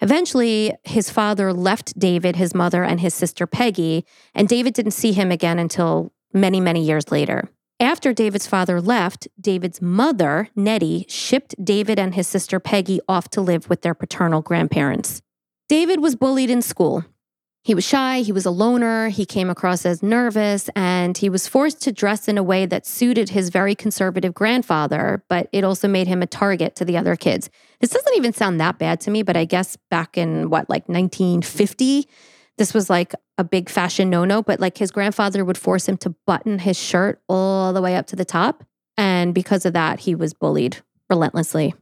[0.00, 5.12] Eventually, his father left David, his mother, and his sister Peggy, and David didn't see
[5.12, 7.50] him again until many, many years later.
[7.82, 13.40] After David's father left, David's mother, Nettie, shipped David and his sister Peggy off to
[13.40, 15.20] live with their paternal grandparents.
[15.68, 17.04] David was bullied in school.
[17.64, 21.48] He was shy, he was a loner, he came across as nervous, and he was
[21.48, 25.88] forced to dress in a way that suited his very conservative grandfather, but it also
[25.88, 27.50] made him a target to the other kids.
[27.80, 30.88] This doesn't even sound that bad to me, but I guess back in what, like
[30.88, 32.08] 1950,
[32.58, 35.96] this was like a big fashion no no, but like his grandfather would force him
[35.98, 38.64] to button his shirt all the way up to the top.
[38.96, 41.74] And because of that, he was bullied relentlessly.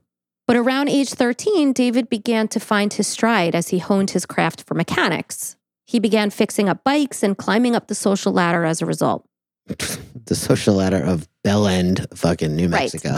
[0.47, 4.63] But around age 13, David began to find his stride as he honed his craft
[4.63, 5.55] for mechanics.
[5.85, 9.27] He began fixing up bikes and climbing up the social ladder as a result.
[10.25, 12.93] The social ladder of Bell End, fucking New Right.
[12.93, 13.17] Mexico.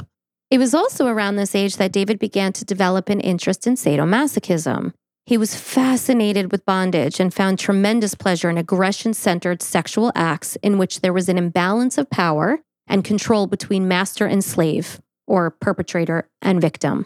[0.49, 4.93] It was also around this age that David began to develop an interest in sadomasochism.
[5.25, 10.77] He was fascinated with bondage and found tremendous pleasure in aggression centered sexual acts in
[10.77, 16.29] which there was an imbalance of power and control between master and slave, or perpetrator
[16.41, 17.05] and victim.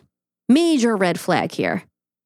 [0.49, 1.83] Major red flag here,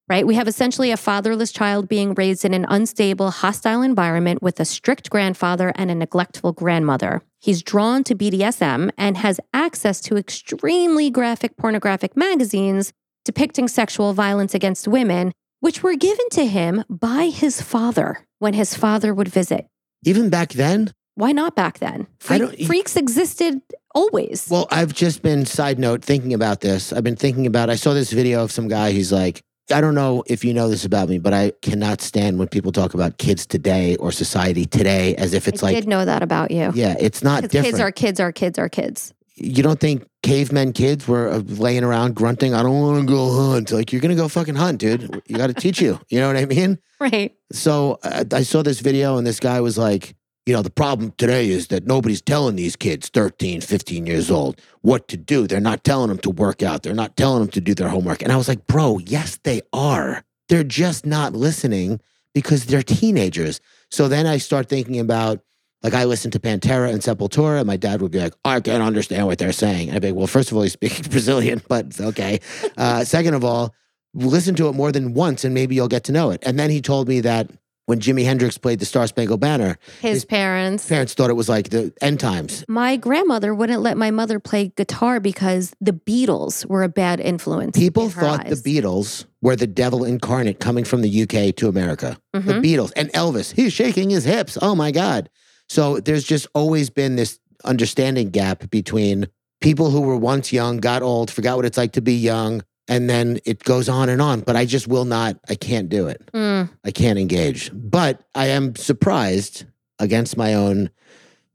[0.08, 0.26] right?
[0.26, 4.66] We have essentially a fatherless child being raised in an unstable, hostile environment with a
[4.66, 7.22] strict grandfather and a neglectful grandmother.
[7.42, 12.94] He's drawn to BDSM and has access to extremely graphic pornographic magazines
[13.26, 18.76] depicting sexual violence against women, which were given to him by his father when his
[18.76, 19.68] father would visit.
[20.04, 22.08] Even back then, Why not back then?
[22.20, 23.62] Freak- freaks existed
[23.96, 24.48] always.
[24.50, 26.92] Well, I've just been side note thinking about this.
[26.92, 27.70] I've been thinking about.
[27.70, 28.92] I saw this video of some guy.
[28.92, 32.40] who's like, I don't know if you know this about me, but I cannot stand
[32.40, 35.80] when people talk about kids today or society today as if it's I like, I
[35.82, 36.72] did know that about you.
[36.74, 37.66] yeah, it's not different.
[37.68, 39.14] kids are kids are kids are kids.
[39.44, 42.54] You don't think cavemen kids were uh, laying around grunting?
[42.54, 43.72] I don't want to go hunt.
[43.72, 45.22] Like you're gonna go fucking hunt, dude.
[45.28, 46.00] You got to teach you.
[46.10, 46.80] You know what I mean?
[47.02, 47.36] Right.
[47.52, 50.14] So uh, I saw this video and this guy was like,
[50.46, 54.62] you know, the problem today is that nobody's telling these kids 13, 15 years old
[54.82, 55.48] what to do.
[55.48, 56.84] They're not telling them to work out.
[56.84, 58.22] They're not telling them to do their homework.
[58.22, 60.24] And I was like, bro, yes, they are.
[60.48, 62.00] They're just not listening
[62.36, 63.62] because they're teenagers.
[63.90, 65.40] So then I start thinking about,
[65.84, 68.84] like, I listened to Pantera and Sepultura, and my dad would be like, I can't
[68.84, 69.88] understand what they're saying.
[69.90, 72.40] And I'd be like, well, first of all, he's speaking Brazilian, but okay.
[72.78, 73.74] Uh, second of all,
[74.14, 76.42] listen to it more than once and maybe you'll get to know it.
[76.46, 77.50] And then he told me that
[77.88, 80.88] when Jimi Hendrix played the Star Spangled Banner, His, His parents.
[80.88, 82.64] parents thought it was like the end times.
[82.68, 87.78] My grandmother wouldn't let my mother play guitar because the Beatles were a bad influence.
[87.78, 88.62] People in thought eyes.
[88.62, 92.18] the Beatles were the devil incarnate coming from the UK to America.
[92.34, 92.64] The Mhm.
[92.64, 94.58] Beatles and Elvis, he's shaking his hips.
[94.62, 95.30] Oh my God.
[95.72, 99.28] So there's just always been this understanding gap between
[99.62, 103.10] people who were once young, got old, forgot what it's like to be young, and
[103.10, 104.42] then it goes on and on.
[104.42, 106.30] But I just will not, I can't do it.
[106.34, 106.70] Mm.
[106.84, 107.72] I can't engage.
[107.74, 109.64] But I am surprised
[109.98, 110.90] against my own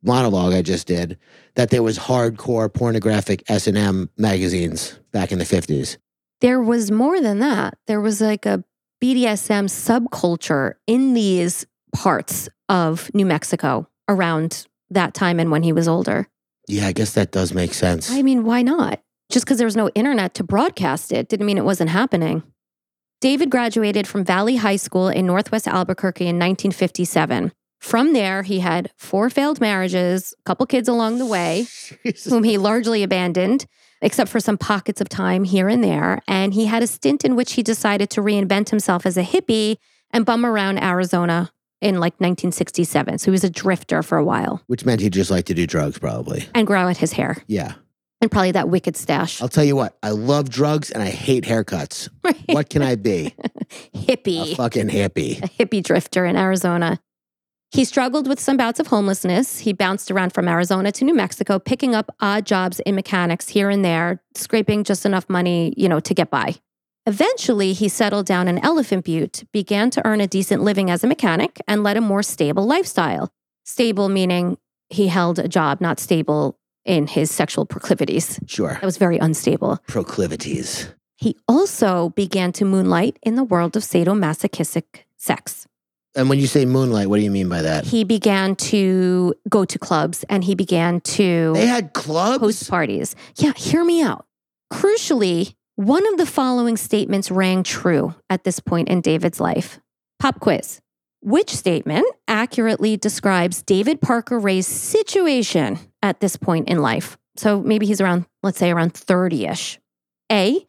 [0.03, 1.19] monologue I just did
[1.55, 5.99] that there was hardcore pornographic S&M magazines back in the 50s.
[6.41, 7.77] There was more than that.
[7.87, 8.65] There was like a
[9.03, 15.89] BDSM subculture in these parts of New Mexico around that time and when he was
[15.89, 16.29] older.
[16.69, 18.11] Yeah, I guess that does make sense.
[18.11, 19.01] I mean, why not?
[19.31, 22.43] Just because there was no internet to broadcast it didn't mean it wasn't happening.
[23.21, 27.53] David graduated from Valley High School in Northwest Albuquerque in 1957.
[27.81, 31.67] From there, he had four failed marriages, a couple kids along the way,
[32.29, 33.67] whom he largely abandoned,
[34.03, 36.21] except for some pockets of time here and there.
[36.29, 39.77] And he had a stint in which he decided to reinvent himself as a hippie
[40.11, 41.51] and bum around Arizona
[41.81, 43.19] in like 1967.
[43.19, 45.67] So he was a drifter for a while Which meant he'd just like to do
[45.67, 46.47] drugs, probably.
[46.55, 47.75] and grow out his hair Yeah.
[48.21, 49.41] and probably that wicked stash.
[49.43, 52.09] I'll tell you what, I love drugs and I hate haircuts.
[52.47, 53.35] What can I be?
[53.95, 54.53] hippie.
[54.53, 55.39] A fucking hippie.
[55.43, 56.99] a hippie drifter in Arizona.
[57.73, 59.59] He struggled with some bouts of homelessness.
[59.59, 63.69] He bounced around from Arizona to New Mexico, picking up odd jobs in mechanics here
[63.71, 66.55] and there, scraping just enough money, you know, to get by.
[67.07, 71.07] Eventually, he settled down in Elephant Butte, began to earn a decent living as a
[71.07, 73.31] mechanic, and led a more stable lifestyle.
[73.65, 78.41] Stable meaning he held a job, not stable in his sexual proclivities.
[78.47, 78.73] Sure.
[78.75, 79.79] That was very unstable.
[79.87, 80.89] Proclivities.
[81.17, 85.67] He also began to moonlight in the world of sadomasochistic sex.
[86.15, 87.85] And when you say moonlight, what do you mean by that?
[87.85, 92.41] he began to go to clubs and he began to They had clubs?
[92.41, 93.15] host parties.
[93.37, 94.27] Yeah, hear me out.
[94.73, 99.79] Crucially, one of the following statements rang true at this point in David's life.
[100.19, 100.81] Pop quiz.
[101.21, 107.19] Which statement accurately describes David Parker Ray's situation at this point in life?
[107.37, 109.79] So maybe he's around, let's say, around 30 ish.
[110.33, 110.67] A.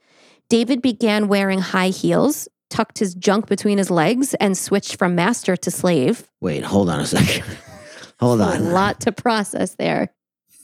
[0.49, 5.55] David began wearing high heels, tucked his junk between his legs, and switched from master
[5.55, 6.29] to slave.
[6.41, 7.45] Wait, hold on a second.
[8.19, 8.57] hold on.
[8.57, 10.09] A lot to process there.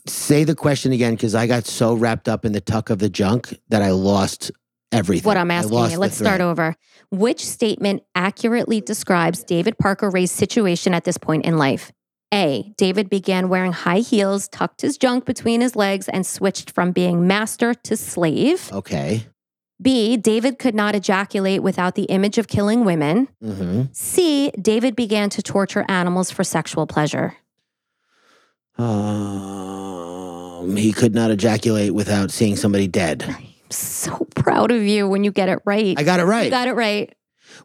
[0.06, 3.08] Say the question again because I got so wrapped up in the tuck of the
[3.08, 4.50] junk that I lost
[4.92, 5.26] everything.
[5.26, 5.98] what I'm asking you.
[5.98, 6.76] Let's start over.
[7.10, 11.90] Which statement accurately describes David Parker Ray's situation at this point in life?
[12.32, 12.72] A.
[12.76, 17.26] David began wearing high heels, tucked his junk between his legs, and switched from being
[17.26, 18.70] master to slave.
[18.72, 19.26] Okay.
[19.80, 20.16] B.
[20.16, 23.28] David could not ejaculate without the image of killing women.
[23.40, 24.50] hmm C.
[24.60, 27.36] David began to torture animals for sexual pleasure.
[30.64, 33.24] He could not ejaculate without seeing somebody dead.
[33.26, 35.98] I'm so proud of you when you get it right.
[35.98, 36.44] I got it right.
[36.44, 37.14] You got it right.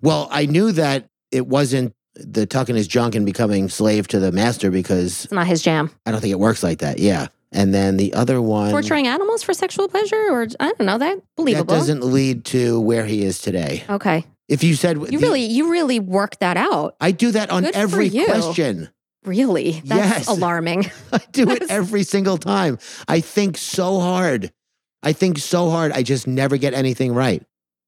[0.01, 4.31] Well, I knew that it wasn't the tucking his junk and becoming slave to the
[4.31, 5.91] master because It's not his jam.
[6.05, 6.99] I don't think it works like that.
[6.99, 7.27] Yeah.
[7.51, 11.17] And then the other one Torturing animals for sexual pleasure, or I don't know that
[11.35, 11.65] believable.
[11.73, 13.83] that doesn't lead to where he is today.
[13.89, 14.25] okay.
[14.47, 16.95] If you said You really, you really worked that out.
[16.99, 18.89] I do that on Good every question.
[19.25, 19.81] Really?
[19.85, 20.27] That's Yes.
[20.27, 20.89] alarming.
[21.13, 22.77] I do it every single time.
[23.07, 24.51] I think so hard.
[25.03, 25.91] I think so hard.
[25.91, 27.43] I just never get anything right.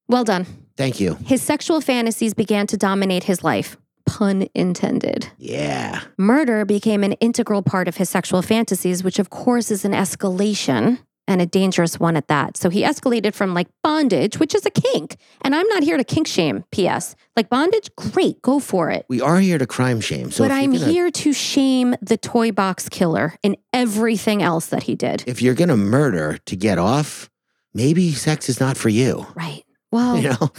[0.08, 0.46] Well done.
[0.76, 1.14] Thank you.
[1.26, 3.76] His sexual fantasies began to dominate his life.
[4.04, 5.28] Pun intended.
[5.38, 6.02] Yeah.
[6.18, 10.98] Murder became an integral part of his sexual fantasies, which of course is an escalation
[11.28, 12.56] and a dangerous one at that.
[12.56, 15.16] So he escalated from like bondage, which is a kink.
[15.42, 17.14] And I'm not here to kink shame, P.S.
[17.36, 19.06] Like bondage, great, go for it.
[19.08, 20.30] We are here to crime shame.
[20.30, 24.84] So but I'm gonna- here to shame the toy box killer and everything else that
[24.84, 25.24] he did.
[25.26, 27.30] If you're gonna murder to get off,
[27.72, 29.26] maybe sex is not for you.
[29.34, 29.64] Right.
[29.92, 30.50] Well, You know?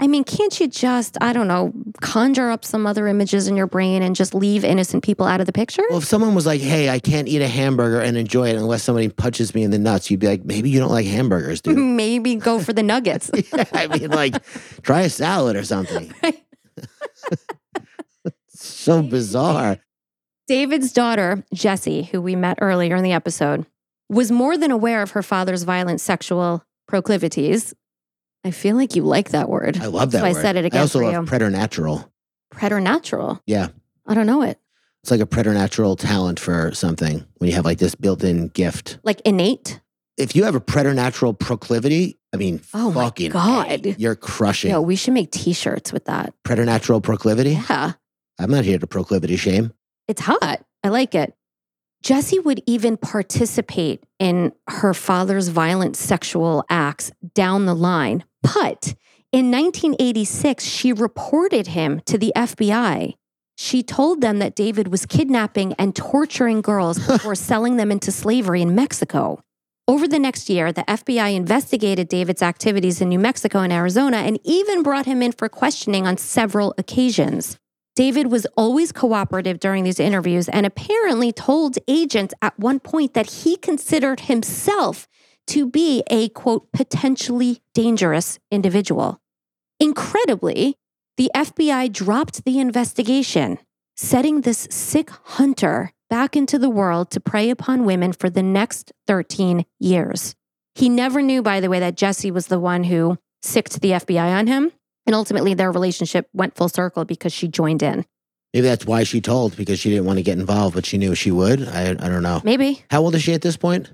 [0.00, 3.68] I mean, can't you just, I don't know, conjure up some other images in your
[3.68, 5.84] brain and just leave innocent people out of the picture?
[5.88, 8.82] Well, if someone was like, "Hey, I can't eat a hamburger and enjoy it unless
[8.82, 11.76] somebody punches me in the nuts," you'd be like, "Maybe you don't like hamburgers, dude."
[12.00, 13.30] Maybe go for the nuggets.
[13.54, 14.34] yeah, I mean, like,
[14.82, 16.12] try a salad or something.
[16.22, 16.42] Right.
[18.48, 19.78] so bizarre.
[20.48, 23.66] David's daughter, Jesse, who we met earlier in the episode,
[24.08, 27.72] was more than aware of her father's violent sexual proclivities.
[28.44, 29.78] I feel like you like that word.
[29.80, 30.20] I love that.
[30.20, 31.22] So I said it again I also love you.
[31.24, 32.10] preternatural.
[32.50, 33.40] Preternatural.
[33.46, 33.68] Yeah,
[34.06, 34.58] I don't know it.
[35.02, 38.98] it's like a preternatural talent for something when you have like this built-in gift.
[39.02, 39.80] Like innate.
[40.16, 43.86] If you have a preternatural proclivity, I mean, Oh my fucking, God.
[43.86, 44.70] A, you're crushing.
[44.70, 46.34] Yo, we should make t-shirts with that.
[46.44, 47.58] preternatural proclivity.
[47.68, 47.92] Yeah.
[48.38, 49.72] I'm not here to proclivity shame.
[50.08, 50.62] It's hot.
[50.84, 51.34] I like it.
[52.02, 58.24] Jesse would even participate in her father's violent sexual acts down the line.
[58.42, 58.94] But
[59.32, 63.14] In 1986, she reported him to the FBI.
[63.56, 68.60] She told them that David was kidnapping and torturing girls before selling them into slavery
[68.60, 69.40] in Mexico.
[69.86, 74.38] Over the next year, the FBI investigated David's activities in New Mexico and Arizona and
[74.44, 77.58] even brought him in for questioning on several occasions.
[77.96, 83.30] David was always cooperative during these interviews and apparently told agents at one point that
[83.30, 85.06] he considered himself
[85.50, 89.20] to be a quote, potentially dangerous individual.
[89.80, 90.76] Incredibly,
[91.16, 93.58] the FBI dropped the investigation,
[93.96, 98.92] setting this sick hunter back into the world to prey upon women for the next
[99.08, 100.36] 13 years.
[100.76, 104.32] He never knew, by the way, that Jesse was the one who sicked the FBI
[104.32, 104.70] on him.
[105.04, 108.04] And ultimately, their relationship went full circle because she joined in.
[108.54, 111.16] Maybe that's why she told because she didn't want to get involved, but she knew
[111.16, 111.66] she would.
[111.66, 112.40] I, I don't know.
[112.44, 112.84] Maybe.
[112.90, 113.90] How old is she at this point?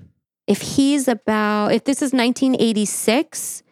[0.47, 3.63] If he's about, if this is 1986,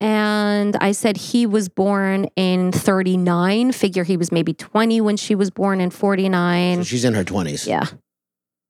[0.00, 5.34] and I said he was born in 39, figure he was maybe 20 when she
[5.34, 6.78] was born in 49.
[6.78, 7.66] So she's in her 20s.
[7.66, 7.86] Yeah.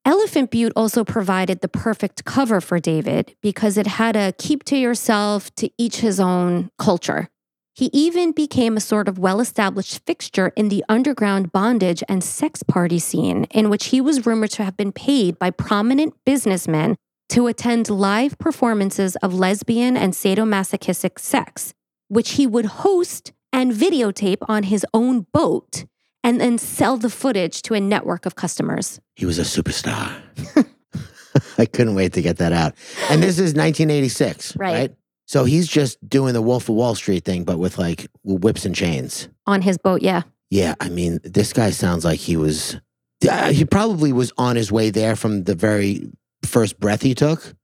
[0.05, 4.77] Elephant Butte also provided the perfect cover for David because it had a keep to
[4.77, 7.29] yourself, to each his own culture.
[7.75, 12.63] He even became a sort of well established fixture in the underground bondage and sex
[12.63, 16.95] party scene, in which he was rumored to have been paid by prominent businessmen
[17.29, 21.73] to attend live performances of lesbian and sadomasochistic sex,
[22.07, 25.85] which he would host and videotape on his own boat
[26.23, 28.99] and then sell the footage to a network of customers.
[29.15, 30.11] He was a superstar.
[31.57, 32.73] I couldn't wait to get that out.
[33.09, 34.73] And this is 1986, Right.
[34.73, 34.95] right?
[35.27, 38.75] So he's just doing the Wolf of Wall Street thing, but with like whips and
[38.75, 39.29] chains.
[39.45, 40.23] On his boat, yeah.
[40.49, 42.77] Yeah, I mean, this guy sounds like he was.
[43.29, 46.09] Uh, he probably was on his way there from the very
[46.43, 47.55] first breath he took.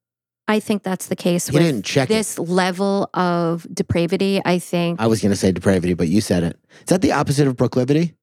[0.48, 2.14] I think that's the case He with didn't check it.
[2.14, 4.42] this level of depravity.
[4.46, 6.60] I think I was going to say depravity, but you said it.
[6.82, 8.14] Is that the opposite of proclivity?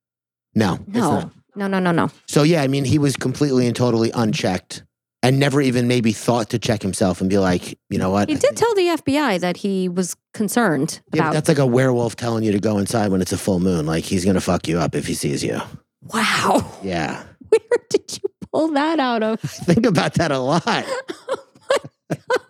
[0.55, 0.79] No.
[0.87, 2.11] no, no, no, no, no.
[2.29, 4.85] So yeah, I mean, he was completely and totally unchecked,
[5.25, 8.29] and never even maybe thought to check himself and be like, you know what?
[8.29, 11.33] He did tell the FBI that he was concerned Yeah, about.
[11.33, 13.85] that's like a werewolf telling you to go inside when it's a full moon.
[13.87, 15.61] Like he's gonna fuck you up if he sees you.
[16.03, 19.41] wow, Yeah, where did you pull that out of?
[19.43, 20.65] I think about that a lot.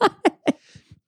[0.05, 0.09] Oh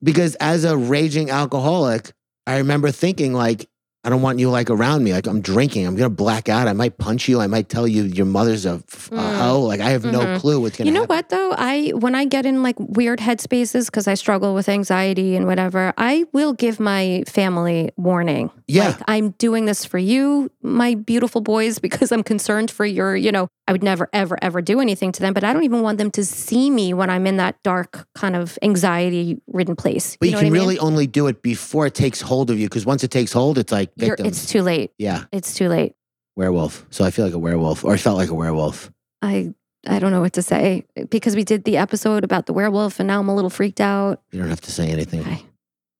[0.03, 2.13] because as a raging alcoholic,
[2.47, 3.67] I remember thinking like,
[4.05, 5.13] I don't want you like around me.
[5.13, 6.67] Like I'm drinking, I'm gonna black out.
[6.67, 7.41] I might punch you.
[7.41, 9.37] I might tell you your mother's a, f- a Mm.
[9.39, 9.61] hoe.
[9.61, 10.39] Like I have no Mhm.
[10.39, 10.89] clue what's gonna.
[10.89, 11.15] You know happen.
[11.15, 11.51] what though?
[11.57, 15.91] I when I get in like weird headspaces because I struggle with anxiety and whatever,
[15.97, 18.51] I will give my family warning.
[18.67, 18.89] Yeah.
[18.89, 23.31] Like I'm doing this for you, my beautiful boys, because I'm concerned for your, you
[23.31, 25.97] know, I would never, ever, ever do anything to them, but I don't even want
[25.97, 30.17] them to see me when I'm in that dark kind of anxiety ridden place.
[30.19, 30.61] But you, know can what I mean?
[30.61, 32.67] really only do it before it takes hold of you.
[32.67, 34.27] Because once it takes hold, it's like victims.
[34.29, 34.91] it's too late.
[34.97, 35.93] yeah, It's too late.
[36.35, 36.85] werewolf.
[36.89, 38.91] So I feel like a werewolf, or I felt like a werewolf.
[39.21, 39.53] I
[39.87, 43.05] I don't know what to say because we did the episode about the werewolf and
[43.07, 44.21] now I'm a little freaked out.
[44.31, 45.21] You don't have to say anything.
[45.21, 45.45] Okay.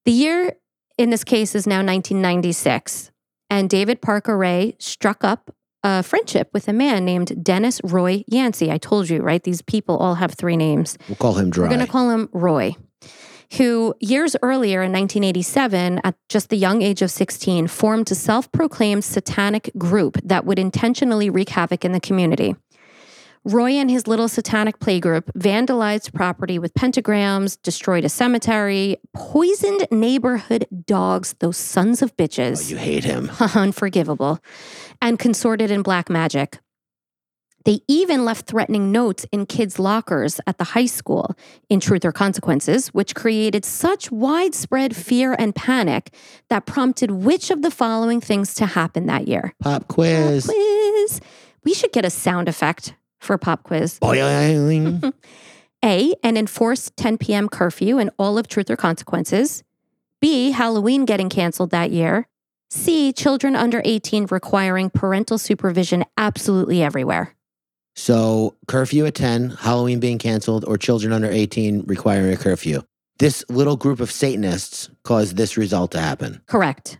[0.04, 0.54] The year
[0.98, 3.10] in this case is now 1996,
[3.50, 8.72] and David Parker Ray struck up a friendship with a man named Dennis Roy Yancey.
[8.72, 9.42] I told you, right?
[9.42, 10.96] These people all have three names.
[11.08, 11.64] We'll call him dry.
[11.64, 12.74] We're going to call him Roy,
[13.54, 18.50] who years earlier in 1987, at just the young age of 16, formed a self
[18.52, 22.56] proclaimed satanic group that would intentionally wreak havoc in the community.
[23.46, 30.66] Roy and his little satanic playgroup vandalized property with pentagrams, destroyed a cemetery, poisoned neighborhood
[30.84, 33.30] dogs, those sons of oh, bitches you hate him.
[33.54, 34.40] unforgivable,
[35.00, 36.58] and consorted in black magic.
[37.66, 41.34] They even left threatening notes in kids' lockers at the high school
[41.68, 46.14] in Truth or Consequences, which created such widespread fear and panic
[46.48, 49.52] that prompted which of the following things to happen that year?
[49.60, 50.46] Pop quiz.
[50.46, 51.20] Quiz.
[51.64, 53.98] We should get a sound effect for pop quiz.
[53.98, 55.12] Boing.
[55.84, 57.48] A, an enforced 10 p.m.
[57.48, 59.64] curfew in all of Truth or Consequences.
[60.20, 62.28] B, Halloween getting canceled that year.
[62.70, 67.35] C, children under 18 requiring parental supervision absolutely everywhere.
[67.96, 72.82] So curfew at 10, Halloween being canceled, or children under 18 requiring a curfew.
[73.18, 76.42] This little group of Satanists caused this result to happen.
[76.46, 76.98] Correct.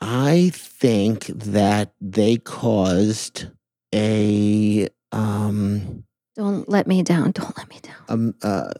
[0.00, 3.46] I think that they caused
[3.94, 6.04] a um
[6.36, 7.30] Don't let me down.
[7.30, 7.94] Don't let me down.
[8.08, 8.72] um uh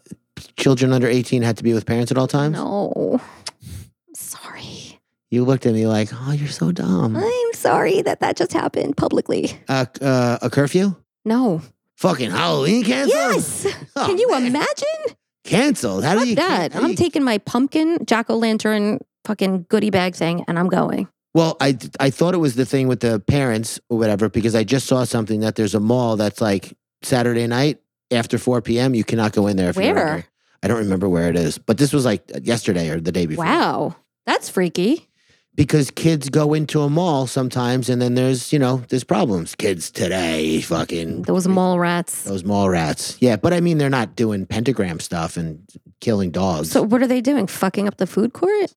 [0.58, 2.54] children under 18 had to be with parents at all times.
[2.56, 3.18] No.
[3.22, 5.00] I'm sorry.
[5.30, 8.96] You looked at me like, "Oh, you're so dumb." I'm sorry that that just happened
[8.96, 9.58] publicly.
[9.68, 10.94] Uh, uh, a curfew?
[11.24, 11.62] No.
[11.96, 13.14] Fucking Halloween canceled?
[13.14, 13.66] Yes.
[13.96, 14.46] Oh, Can you man.
[14.46, 15.16] imagine?
[15.44, 16.02] Canceled?
[16.04, 16.72] How do you that.
[16.72, 20.58] how do I'm you- taking my pumpkin jack o' lantern fucking goodie bag thing and
[20.58, 21.06] I'm going.
[21.32, 24.64] Well, I I thought it was the thing with the parents or whatever because I
[24.64, 27.78] just saw something that there's a mall that's like Saturday night
[28.10, 28.94] after 4 p.m.
[28.94, 29.70] You cannot go in there.
[29.70, 30.08] If you're Where?
[30.08, 30.24] under.
[30.62, 33.44] I don't remember where it is, but this was like yesterday or the day before.
[33.44, 33.96] Wow.
[34.26, 35.08] That's freaky.
[35.56, 39.54] Because kids go into a mall sometimes, and then there's you know there's problems.
[39.54, 42.22] Kids today, fucking Those mall rats.
[42.24, 43.16] those mall rats.
[43.20, 45.60] Yeah, but I mean they're not doing pentagram stuff and
[46.00, 46.70] killing dogs.
[46.72, 47.46] So what are they doing?
[47.46, 48.72] Fucking up the food court?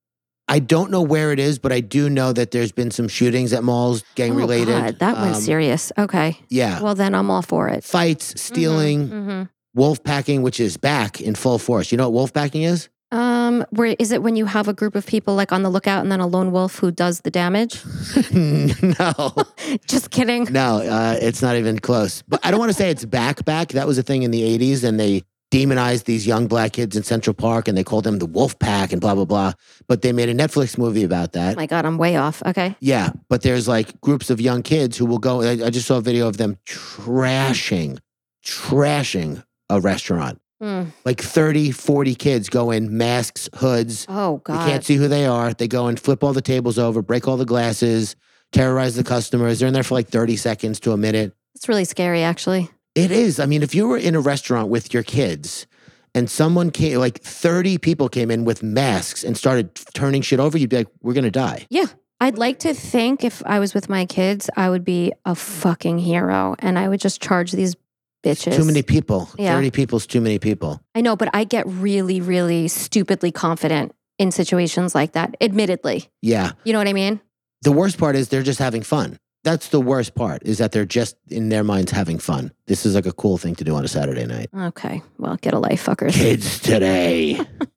[0.47, 3.51] I don't know where it is, but I do know that there's been some shootings
[3.53, 4.67] at malls, gang Oh, related.
[4.67, 5.91] God, that Um, serious.
[5.97, 6.37] Okay.
[6.47, 7.83] Yeah, Well, then I'm all for it.
[7.83, 9.41] fights, stealing, hmm
[9.73, 11.91] wolf packing, which is back in full force.
[11.91, 12.87] You know what wolf packing is?
[13.47, 16.01] Um, where is it when you have a group of people like on the lookout
[16.01, 17.81] and then a lone wolf who does the damage?
[18.33, 19.35] no,
[19.87, 20.47] Just kidding.
[20.51, 22.23] no, uh, it's not even close.
[22.27, 23.45] But I don't want to say it's back.
[23.45, 26.97] Back that was a thing in the '80s, and they demonized these young black kids
[26.97, 29.53] in Central Park, and they called them the Wolf Pack and blah blah blah.
[29.87, 31.55] But they made a Netflix movie about that.
[31.55, 32.43] Oh my God, I'm way off.
[32.45, 32.75] Okay.
[32.81, 35.41] Yeah, but there's like groups of young kids who will go.
[35.41, 37.99] I, I just saw a video of them trashing,
[38.43, 40.41] trashing a restaurant.
[40.61, 40.87] Mm.
[41.05, 44.05] Like 30, 40 kids go in, masks, hoods.
[44.09, 44.67] Oh God.
[44.67, 45.53] can't see who they are.
[45.53, 48.15] They go and flip all the tables over, break all the glasses,
[48.51, 49.59] terrorize the customers.
[49.59, 51.33] They're in there for like 30 seconds to a minute.
[51.55, 52.69] It's really scary, actually.
[52.95, 53.39] It is.
[53.39, 55.67] I mean, if you were in a restaurant with your kids
[56.15, 60.57] and someone came, like 30 people came in with masks and started turning shit over,
[60.57, 61.67] you'd be like, we're going to die.
[61.69, 61.85] Yeah.
[62.19, 65.99] I'd like to think if I was with my kids, I would be a fucking
[65.99, 67.75] hero and I would just charge these
[68.23, 68.55] bitches.
[68.55, 69.29] Too many people.
[69.37, 69.55] Yeah.
[69.55, 70.81] 30 people's too many people.
[70.95, 76.09] I know, but I get really, really stupidly confident in situations like that, admittedly.
[76.21, 76.51] Yeah.
[76.63, 77.21] You know what I mean?
[77.61, 79.17] The worst part is they're just having fun.
[79.43, 82.51] That's the worst part is that they're just in their minds having fun.
[82.65, 84.49] This is like a cool thing to do on a Saturday night.
[84.53, 85.01] Okay.
[85.17, 86.13] Well, get a life, fuckers.
[86.13, 87.39] Kids today.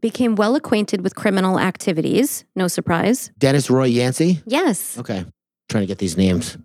[0.00, 2.44] became well acquainted with criminal activities.
[2.56, 3.30] No surprise.
[3.38, 4.42] Dennis Roy Yancey.
[4.46, 4.98] Yes.
[4.98, 5.24] Okay.
[5.68, 6.56] Trying to get these names.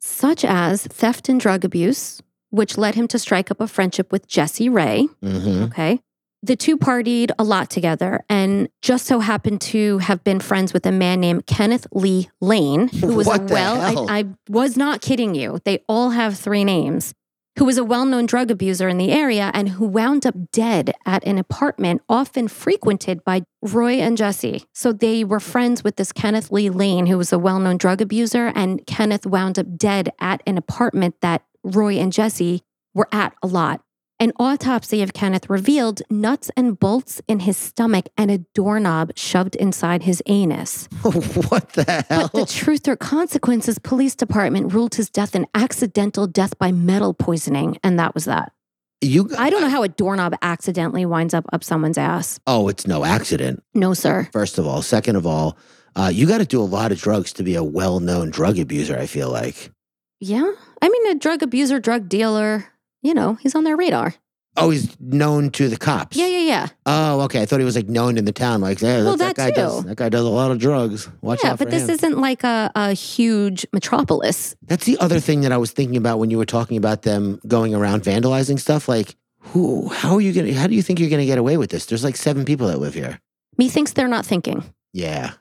[0.00, 2.20] Such as theft and drug abuse,
[2.50, 5.08] which led him to strike up a friendship with Jesse Ray.
[5.22, 6.00] hmm Okay.
[6.42, 10.84] The two partied a lot together and just so happened to have been friends with
[10.84, 14.06] a man named Kenneth Lee Lane, who was a well?
[14.10, 15.58] I, I was not kidding you.
[15.64, 17.14] They all have three names,
[17.56, 20.92] who was a well known drug abuser in the area and who wound up dead
[21.06, 24.64] at an apartment often frequented by Roy and Jesse.
[24.72, 28.00] So they were friends with this Kenneth Lee Lane, who was a well known drug
[28.00, 33.34] abuser, and Kenneth wound up dead at an apartment that Roy and Jesse were at
[33.42, 33.82] a lot.
[34.24, 39.54] An autopsy of Kenneth revealed nuts and bolts in his stomach and a doorknob shoved
[39.54, 40.88] inside his anus.
[41.02, 42.30] what the hell?
[42.32, 47.12] But the truth or consequences police department ruled his death an accidental death by metal
[47.12, 48.54] poisoning, and that was that.
[49.02, 49.28] you.
[49.36, 52.40] I don't know how a doorknob accidentally winds up up someone's ass.
[52.46, 53.62] Oh, it's no accident.
[53.74, 54.30] No, sir.
[54.32, 55.58] First of all, second of all,
[55.96, 58.96] uh, you got to do a lot of drugs to be a well-known drug abuser.
[58.96, 59.70] I feel like.
[60.18, 60.50] Yeah.
[60.80, 62.70] I mean, a drug abuser, drug dealer,
[63.04, 64.14] you know, he's on their radar.
[64.56, 66.16] Oh, he's known to the cops.
[66.16, 66.68] Yeah, yeah, yeah.
[66.86, 67.42] Oh, okay.
[67.42, 68.60] I thought he was like known in the town.
[68.60, 69.84] Like, yeah, Well, that, that guy does.
[69.84, 71.08] That guy does a lot of drugs.
[71.22, 71.90] Watch yeah, out but this him.
[71.90, 74.54] isn't like a, a huge metropolis.
[74.62, 77.40] That's the other thing that I was thinking about when you were talking about them
[77.48, 78.88] going around vandalizing stuff.
[78.88, 79.88] Like, who?
[79.88, 80.54] How are you gonna?
[80.54, 81.86] How do you think you're gonna get away with this?
[81.86, 83.20] There's like seven people that live here.
[83.58, 84.64] Methinks they're not thinking.
[84.92, 85.32] Yeah.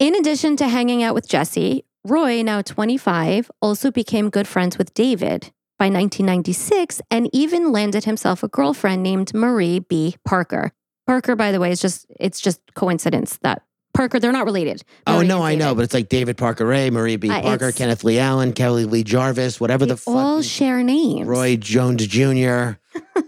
[0.00, 4.94] In addition to hanging out with Jesse, Roy, now 25, also became good friends with
[4.94, 10.16] David by 1996 and even landed himself a girlfriend named Marie B.
[10.24, 10.72] Parker.
[11.06, 13.62] Parker, by the way, is just it's just coincidence that
[13.94, 14.82] Parker, they're not related.
[15.06, 17.30] Oh no, I know, but it's like David Parker Ray, Marie B.
[17.30, 20.14] Uh, Parker, Kenneth Lee Allen, Kelly Lee Jarvis, whatever the fuck.
[20.14, 21.26] all share names.
[21.26, 22.72] Roy Jones Jr.,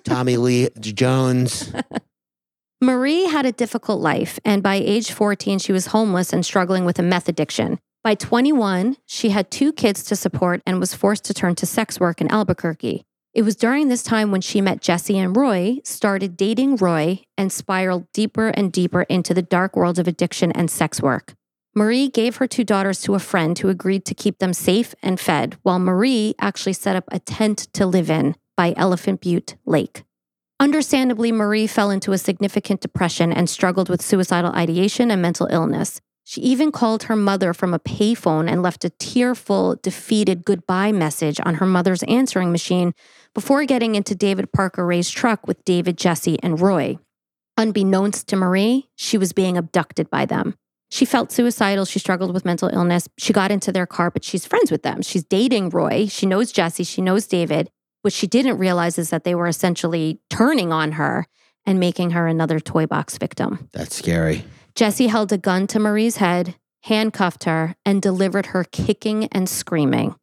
[0.04, 1.72] Tommy Lee Jones.
[2.80, 6.98] Marie had a difficult life, and by age 14, she was homeless and struggling with
[6.98, 7.78] a meth addiction.
[8.02, 12.00] By 21, she had two kids to support and was forced to turn to sex
[12.00, 13.04] work in Albuquerque.
[13.34, 17.52] It was during this time when she met Jesse and Roy, started dating Roy, and
[17.52, 21.34] spiraled deeper and deeper into the dark world of addiction and sex work.
[21.74, 25.20] Marie gave her two daughters to a friend who agreed to keep them safe and
[25.20, 30.04] fed, while Marie actually set up a tent to live in by Elephant Butte Lake.
[30.58, 36.00] Understandably, Marie fell into a significant depression and struggled with suicidal ideation and mental illness.
[36.30, 41.40] She even called her mother from a payphone and left a tearful, defeated goodbye message
[41.44, 42.94] on her mother's answering machine
[43.34, 46.98] before getting into David Parker Ray's truck with David, Jesse, and Roy.
[47.56, 50.54] Unbeknownst to Marie, she was being abducted by them.
[50.88, 51.84] She felt suicidal.
[51.84, 53.08] She struggled with mental illness.
[53.18, 55.02] She got into their car, but she's friends with them.
[55.02, 56.06] She's dating Roy.
[56.06, 56.84] She knows Jesse.
[56.84, 57.70] She knows David.
[58.02, 61.26] What she didn't realize is that they were essentially turning on her
[61.66, 63.68] and making her another toy box victim.
[63.72, 64.44] That's scary.
[64.74, 70.14] Jesse held a gun to Marie's head, handcuffed her, and delivered her kicking and screaming.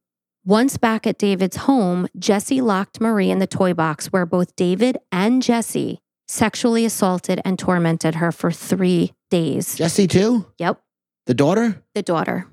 [0.46, 4.98] Once back at David's home, Jesse locked Marie in the toy box where both David
[5.12, 9.76] and Jesse sexually assaulted and tormented her for three days.
[9.76, 10.46] Jesse too?
[10.58, 10.80] Yep,
[11.26, 11.84] The daughter?
[11.94, 12.48] the daughter.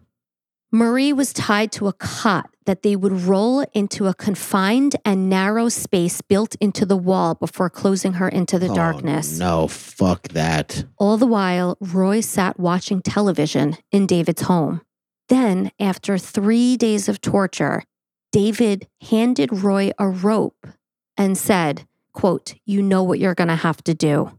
[0.72, 5.69] Marie was tied to a cot that they would roll into a confined and narrow
[5.69, 9.39] space built into the wall before closing her into the Oh, darkness.
[9.39, 10.85] No, fuck that.
[10.97, 14.81] All the while, Roy sat watching television in David's home.
[15.29, 17.85] Then, after three days of torture,
[18.33, 20.67] David handed Roy a rope
[21.17, 24.39] and said, quote, you know what you're going to have to do.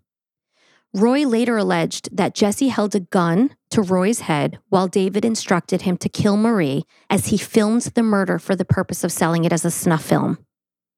[0.96, 5.98] Roy later alleged that Jesse held a gun to Roy's head while David instructed him
[5.98, 9.66] to kill Marie as he filmed the murder for the purpose of selling it as
[9.66, 10.38] a snuff film.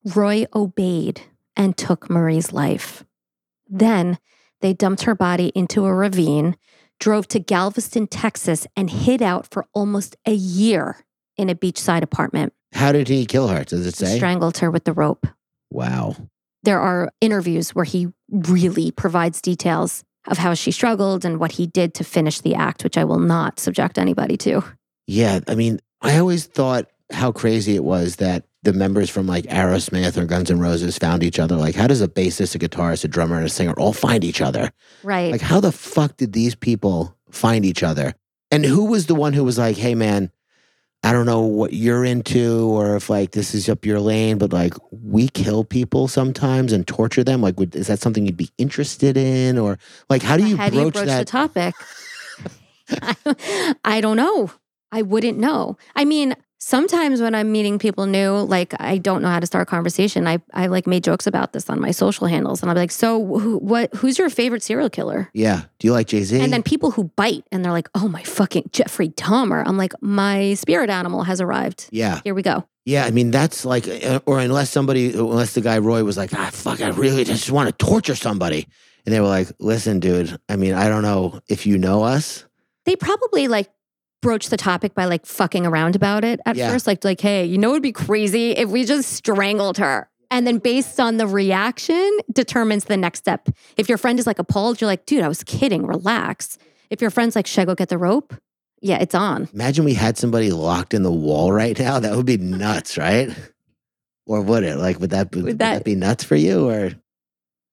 [0.06, 1.22] Roy obeyed
[1.56, 3.06] and took Marie's life.
[3.68, 4.20] Then
[4.62, 6.58] they dumped her body into a ravine,
[7.00, 10.98] drove to Galveston, Texas, and hid out for almost a year
[11.38, 12.54] in a beachside apartment.
[12.74, 13.64] How did he kill her?
[13.64, 14.16] Does it say?
[14.16, 15.26] strangled her with the rope.
[15.72, 16.16] wow.
[16.68, 21.66] There are interviews where he really provides details of how she struggled and what he
[21.66, 24.62] did to finish the act, which I will not subject anybody to.
[25.06, 29.46] Yeah, I mean, I always thought how crazy it was that the members from like
[29.46, 31.56] Aerosmith or Guns N' Roses found each other.
[31.56, 34.42] Like, how does a bassist, a guitarist, a drummer, and a singer all find each
[34.42, 34.70] other?
[35.04, 35.32] Right.
[35.32, 38.14] Like, how the fuck did these people find each other?
[38.52, 40.32] And who was the one who was like, hey, man,
[41.04, 44.52] I don't know what you're into or if like this is up your lane, but
[44.52, 47.42] like we kill people sometimes and torture them.
[47.42, 49.58] Like, would, is that something you'd be interested in?
[49.58, 49.78] Or
[50.10, 51.28] like, how do you How broach, do you broach the that?
[51.28, 51.76] topic?
[52.90, 54.52] I, I don't know.
[54.92, 55.78] I wouldn't know.
[55.96, 59.64] I mean, sometimes when I'm meeting people new, like I don't know how to start
[59.64, 60.28] a conversation.
[60.28, 63.24] I I like made jokes about this on my social handles, and I'm like, so
[63.40, 63.94] who, what?
[63.96, 65.30] Who's your favorite serial killer?
[65.34, 65.64] yeah.
[65.80, 66.40] Do you like Jay Z?
[66.40, 69.64] And then people who bite and they're like, oh my fucking Jeffrey Dahmer.
[69.66, 71.88] I'm like, my spirit animal has arrived.
[71.92, 72.22] yeah.
[72.24, 72.66] Here we go.
[72.86, 76.34] Yeah, I mean that's like, uh, or unless somebody, unless the guy Roy was like,
[76.34, 78.66] ah, fuck, I really just want to torture somebody,
[79.06, 82.46] and they were like, listen, dude, I mean, I don't know if you know us.
[82.86, 83.70] They probably like
[84.22, 86.70] broach the topic by like fucking around about it at Yeah.
[86.72, 86.88] first.
[86.88, 90.10] Like, like, hey, you know, it'd be crazy if we just strangled her.
[90.30, 93.48] And then based on the reaction determines the next step.
[93.78, 96.58] If your friend is like appalled, you're like, dude, I was kidding, relax.
[96.90, 98.34] If your friend's like, should I go get the rope?
[98.82, 99.48] Yeah, it's on.
[99.54, 102.00] Imagine we had somebody locked in the wall right now.
[102.00, 103.30] That would be nuts, right?
[104.26, 104.76] Or would it?
[104.78, 106.70] Like, would that would, Would that, that- be nuts for you?
[106.70, 106.92] Or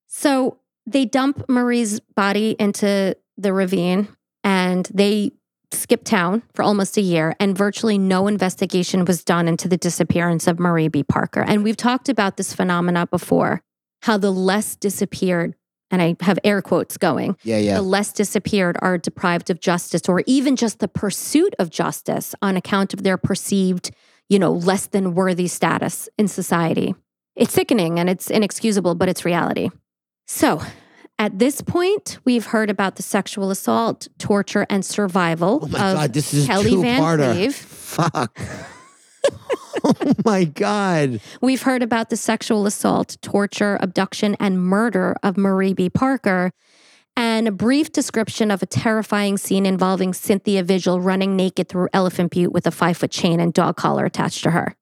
[0.06, 4.08] So they dump Marie's body into the ravine
[4.44, 5.32] and they
[5.72, 10.46] skip town for almost a year, and virtually no investigation was done into the disappearance
[10.46, 11.02] of Marie B.
[11.02, 11.42] Parker.
[11.42, 13.62] And we've talked about this phenomena before
[14.02, 15.54] how the less disappeared,
[15.90, 20.02] and I have air quotes going, yeah, yeah, the less disappeared are deprived of justice
[20.08, 23.90] or even just the pursuit of justice on account of their perceived,
[24.28, 26.94] you know, less than worthy status in society.
[27.34, 29.70] It's sickening and it's inexcusable, but it's reality.
[30.26, 30.62] So,
[31.18, 35.96] at this point, we've heard about the sexual assault, torture, and survival Oh my of
[35.96, 37.32] god, this is Kelly Van parter.
[37.32, 37.54] Cleve.
[37.54, 38.38] Fuck.
[39.84, 39.94] oh
[40.24, 41.20] my god.
[41.40, 45.88] We've heard about the sexual assault, torture, abduction, and murder of Marie B.
[45.88, 46.52] Parker.
[47.16, 52.32] and a brief description of a terrifying scene involving Cynthia Vigil running naked through Elephant
[52.32, 54.74] Butte with a five foot chain and dog collar attached to her.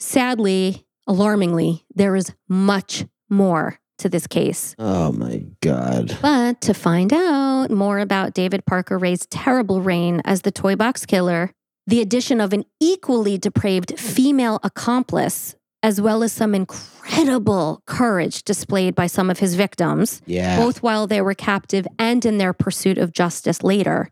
[0.00, 4.74] Sadly, alarmingly, there is much more to this case.
[4.78, 6.16] Oh my God.
[6.22, 11.04] But to find out more about David Parker Ray's terrible reign as the toy box
[11.06, 11.50] killer,
[11.86, 18.94] the addition of an equally depraved female accomplice, as well as some incredible courage displayed
[18.94, 20.56] by some of his victims, Yeah.
[20.58, 24.10] both while they were captive and in their pursuit of justice later.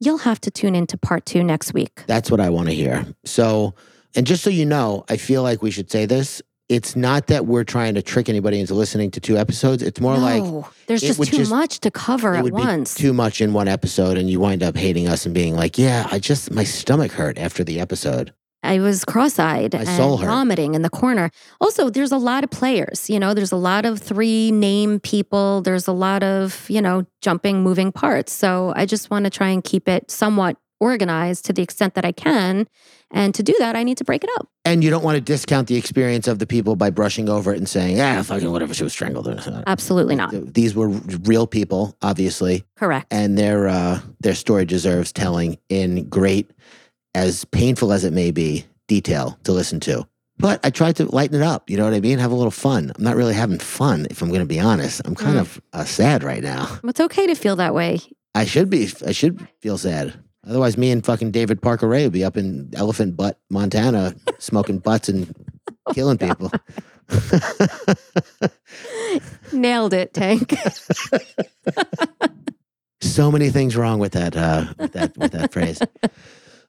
[0.00, 2.02] You'll have to tune into part two next week.
[2.06, 3.06] That's what I want to hear.
[3.24, 3.74] So,
[4.16, 6.42] and just so you know, I feel like we should say this.
[6.72, 9.82] It's not that we're trying to trick anybody into listening to two episodes.
[9.82, 10.42] It's more like
[10.86, 12.94] there's just too just- much to cover it at once.
[12.94, 16.08] too much in one episode, and you wind up hating us and being like, "Yeah,
[16.10, 20.82] I just my stomach hurt after the episode." I was cross-eyed My and vomiting in
[20.82, 21.30] the corner.
[21.60, 23.10] Also, there's a lot of players.
[23.10, 25.60] You know, there's a lot of three name people.
[25.62, 28.32] There's a lot of you know jumping, moving parts.
[28.32, 32.04] So I just want to try and keep it somewhat organized to the extent that
[32.04, 32.66] I can.
[33.10, 34.48] And to do that, I need to break it up.
[34.64, 37.58] And you don't want to discount the experience of the people by brushing over it
[37.58, 39.28] and saying, "Yeah, fucking whatever, she was strangled."
[39.66, 40.30] Absolutely not.
[40.54, 43.06] These were real people, obviously, Correct.
[43.10, 46.50] and their uh, their story deserves telling in great,
[47.14, 50.06] as painful as it may be, detail to listen to.
[50.38, 51.68] But I tried to lighten it up.
[51.68, 52.18] You know what I mean?
[52.18, 52.90] Have a little fun.
[52.96, 55.02] I'm not really having fun, if I'm going to be honest.
[55.04, 55.40] I'm kind Mm.
[55.40, 56.78] of uh, sad right now.
[56.84, 58.00] It's okay to feel that way.
[58.34, 58.90] I should be.
[59.06, 60.14] I should feel sad.
[60.46, 64.78] Otherwise, me and fucking David Parker Ray would be up in Elephant Butt, Montana, smoking
[64.78, 65.32] butts and
[65.92, 66.50] killing people.
[69.52, 70.56] Nailed it, Tank.
[73.00, 74.36] so many things wrong with that.
[74.36, 75.16] Uh, with that.
[75.16, 75.80] With that phrase.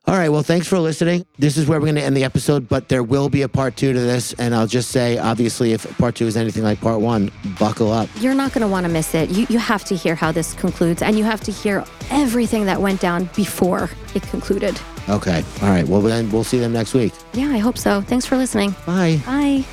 [0.05, 0.27] All right.
[0.29, 1.25] Well, thanks for listening.
[1.39, 3.77] This is where we're going to end the episode, but there will be a part
[3.77, 6.99] two to this, and I'll just say, obviously, if part two is anything like part
[6.99, 8.09] one, buckle up.
[8.17, 9.29] You're not going to want to miss it.
[9.29, 12.81] You, you have to hear how this concludes, and you have to hear everything that
[12.81, 14.77] went down before it concluded.
[15.07, 15.43] Okay.
[15.61, 15.87] All right.
[15.87, 17.13] Well, then we'll see them next week.
[17.33, 18.01] Yeah, I hope so.
[18.01, 18.75] Thanks for listening.
[18.85, 19.21] Bye.
[19.25, 19.63] Bye.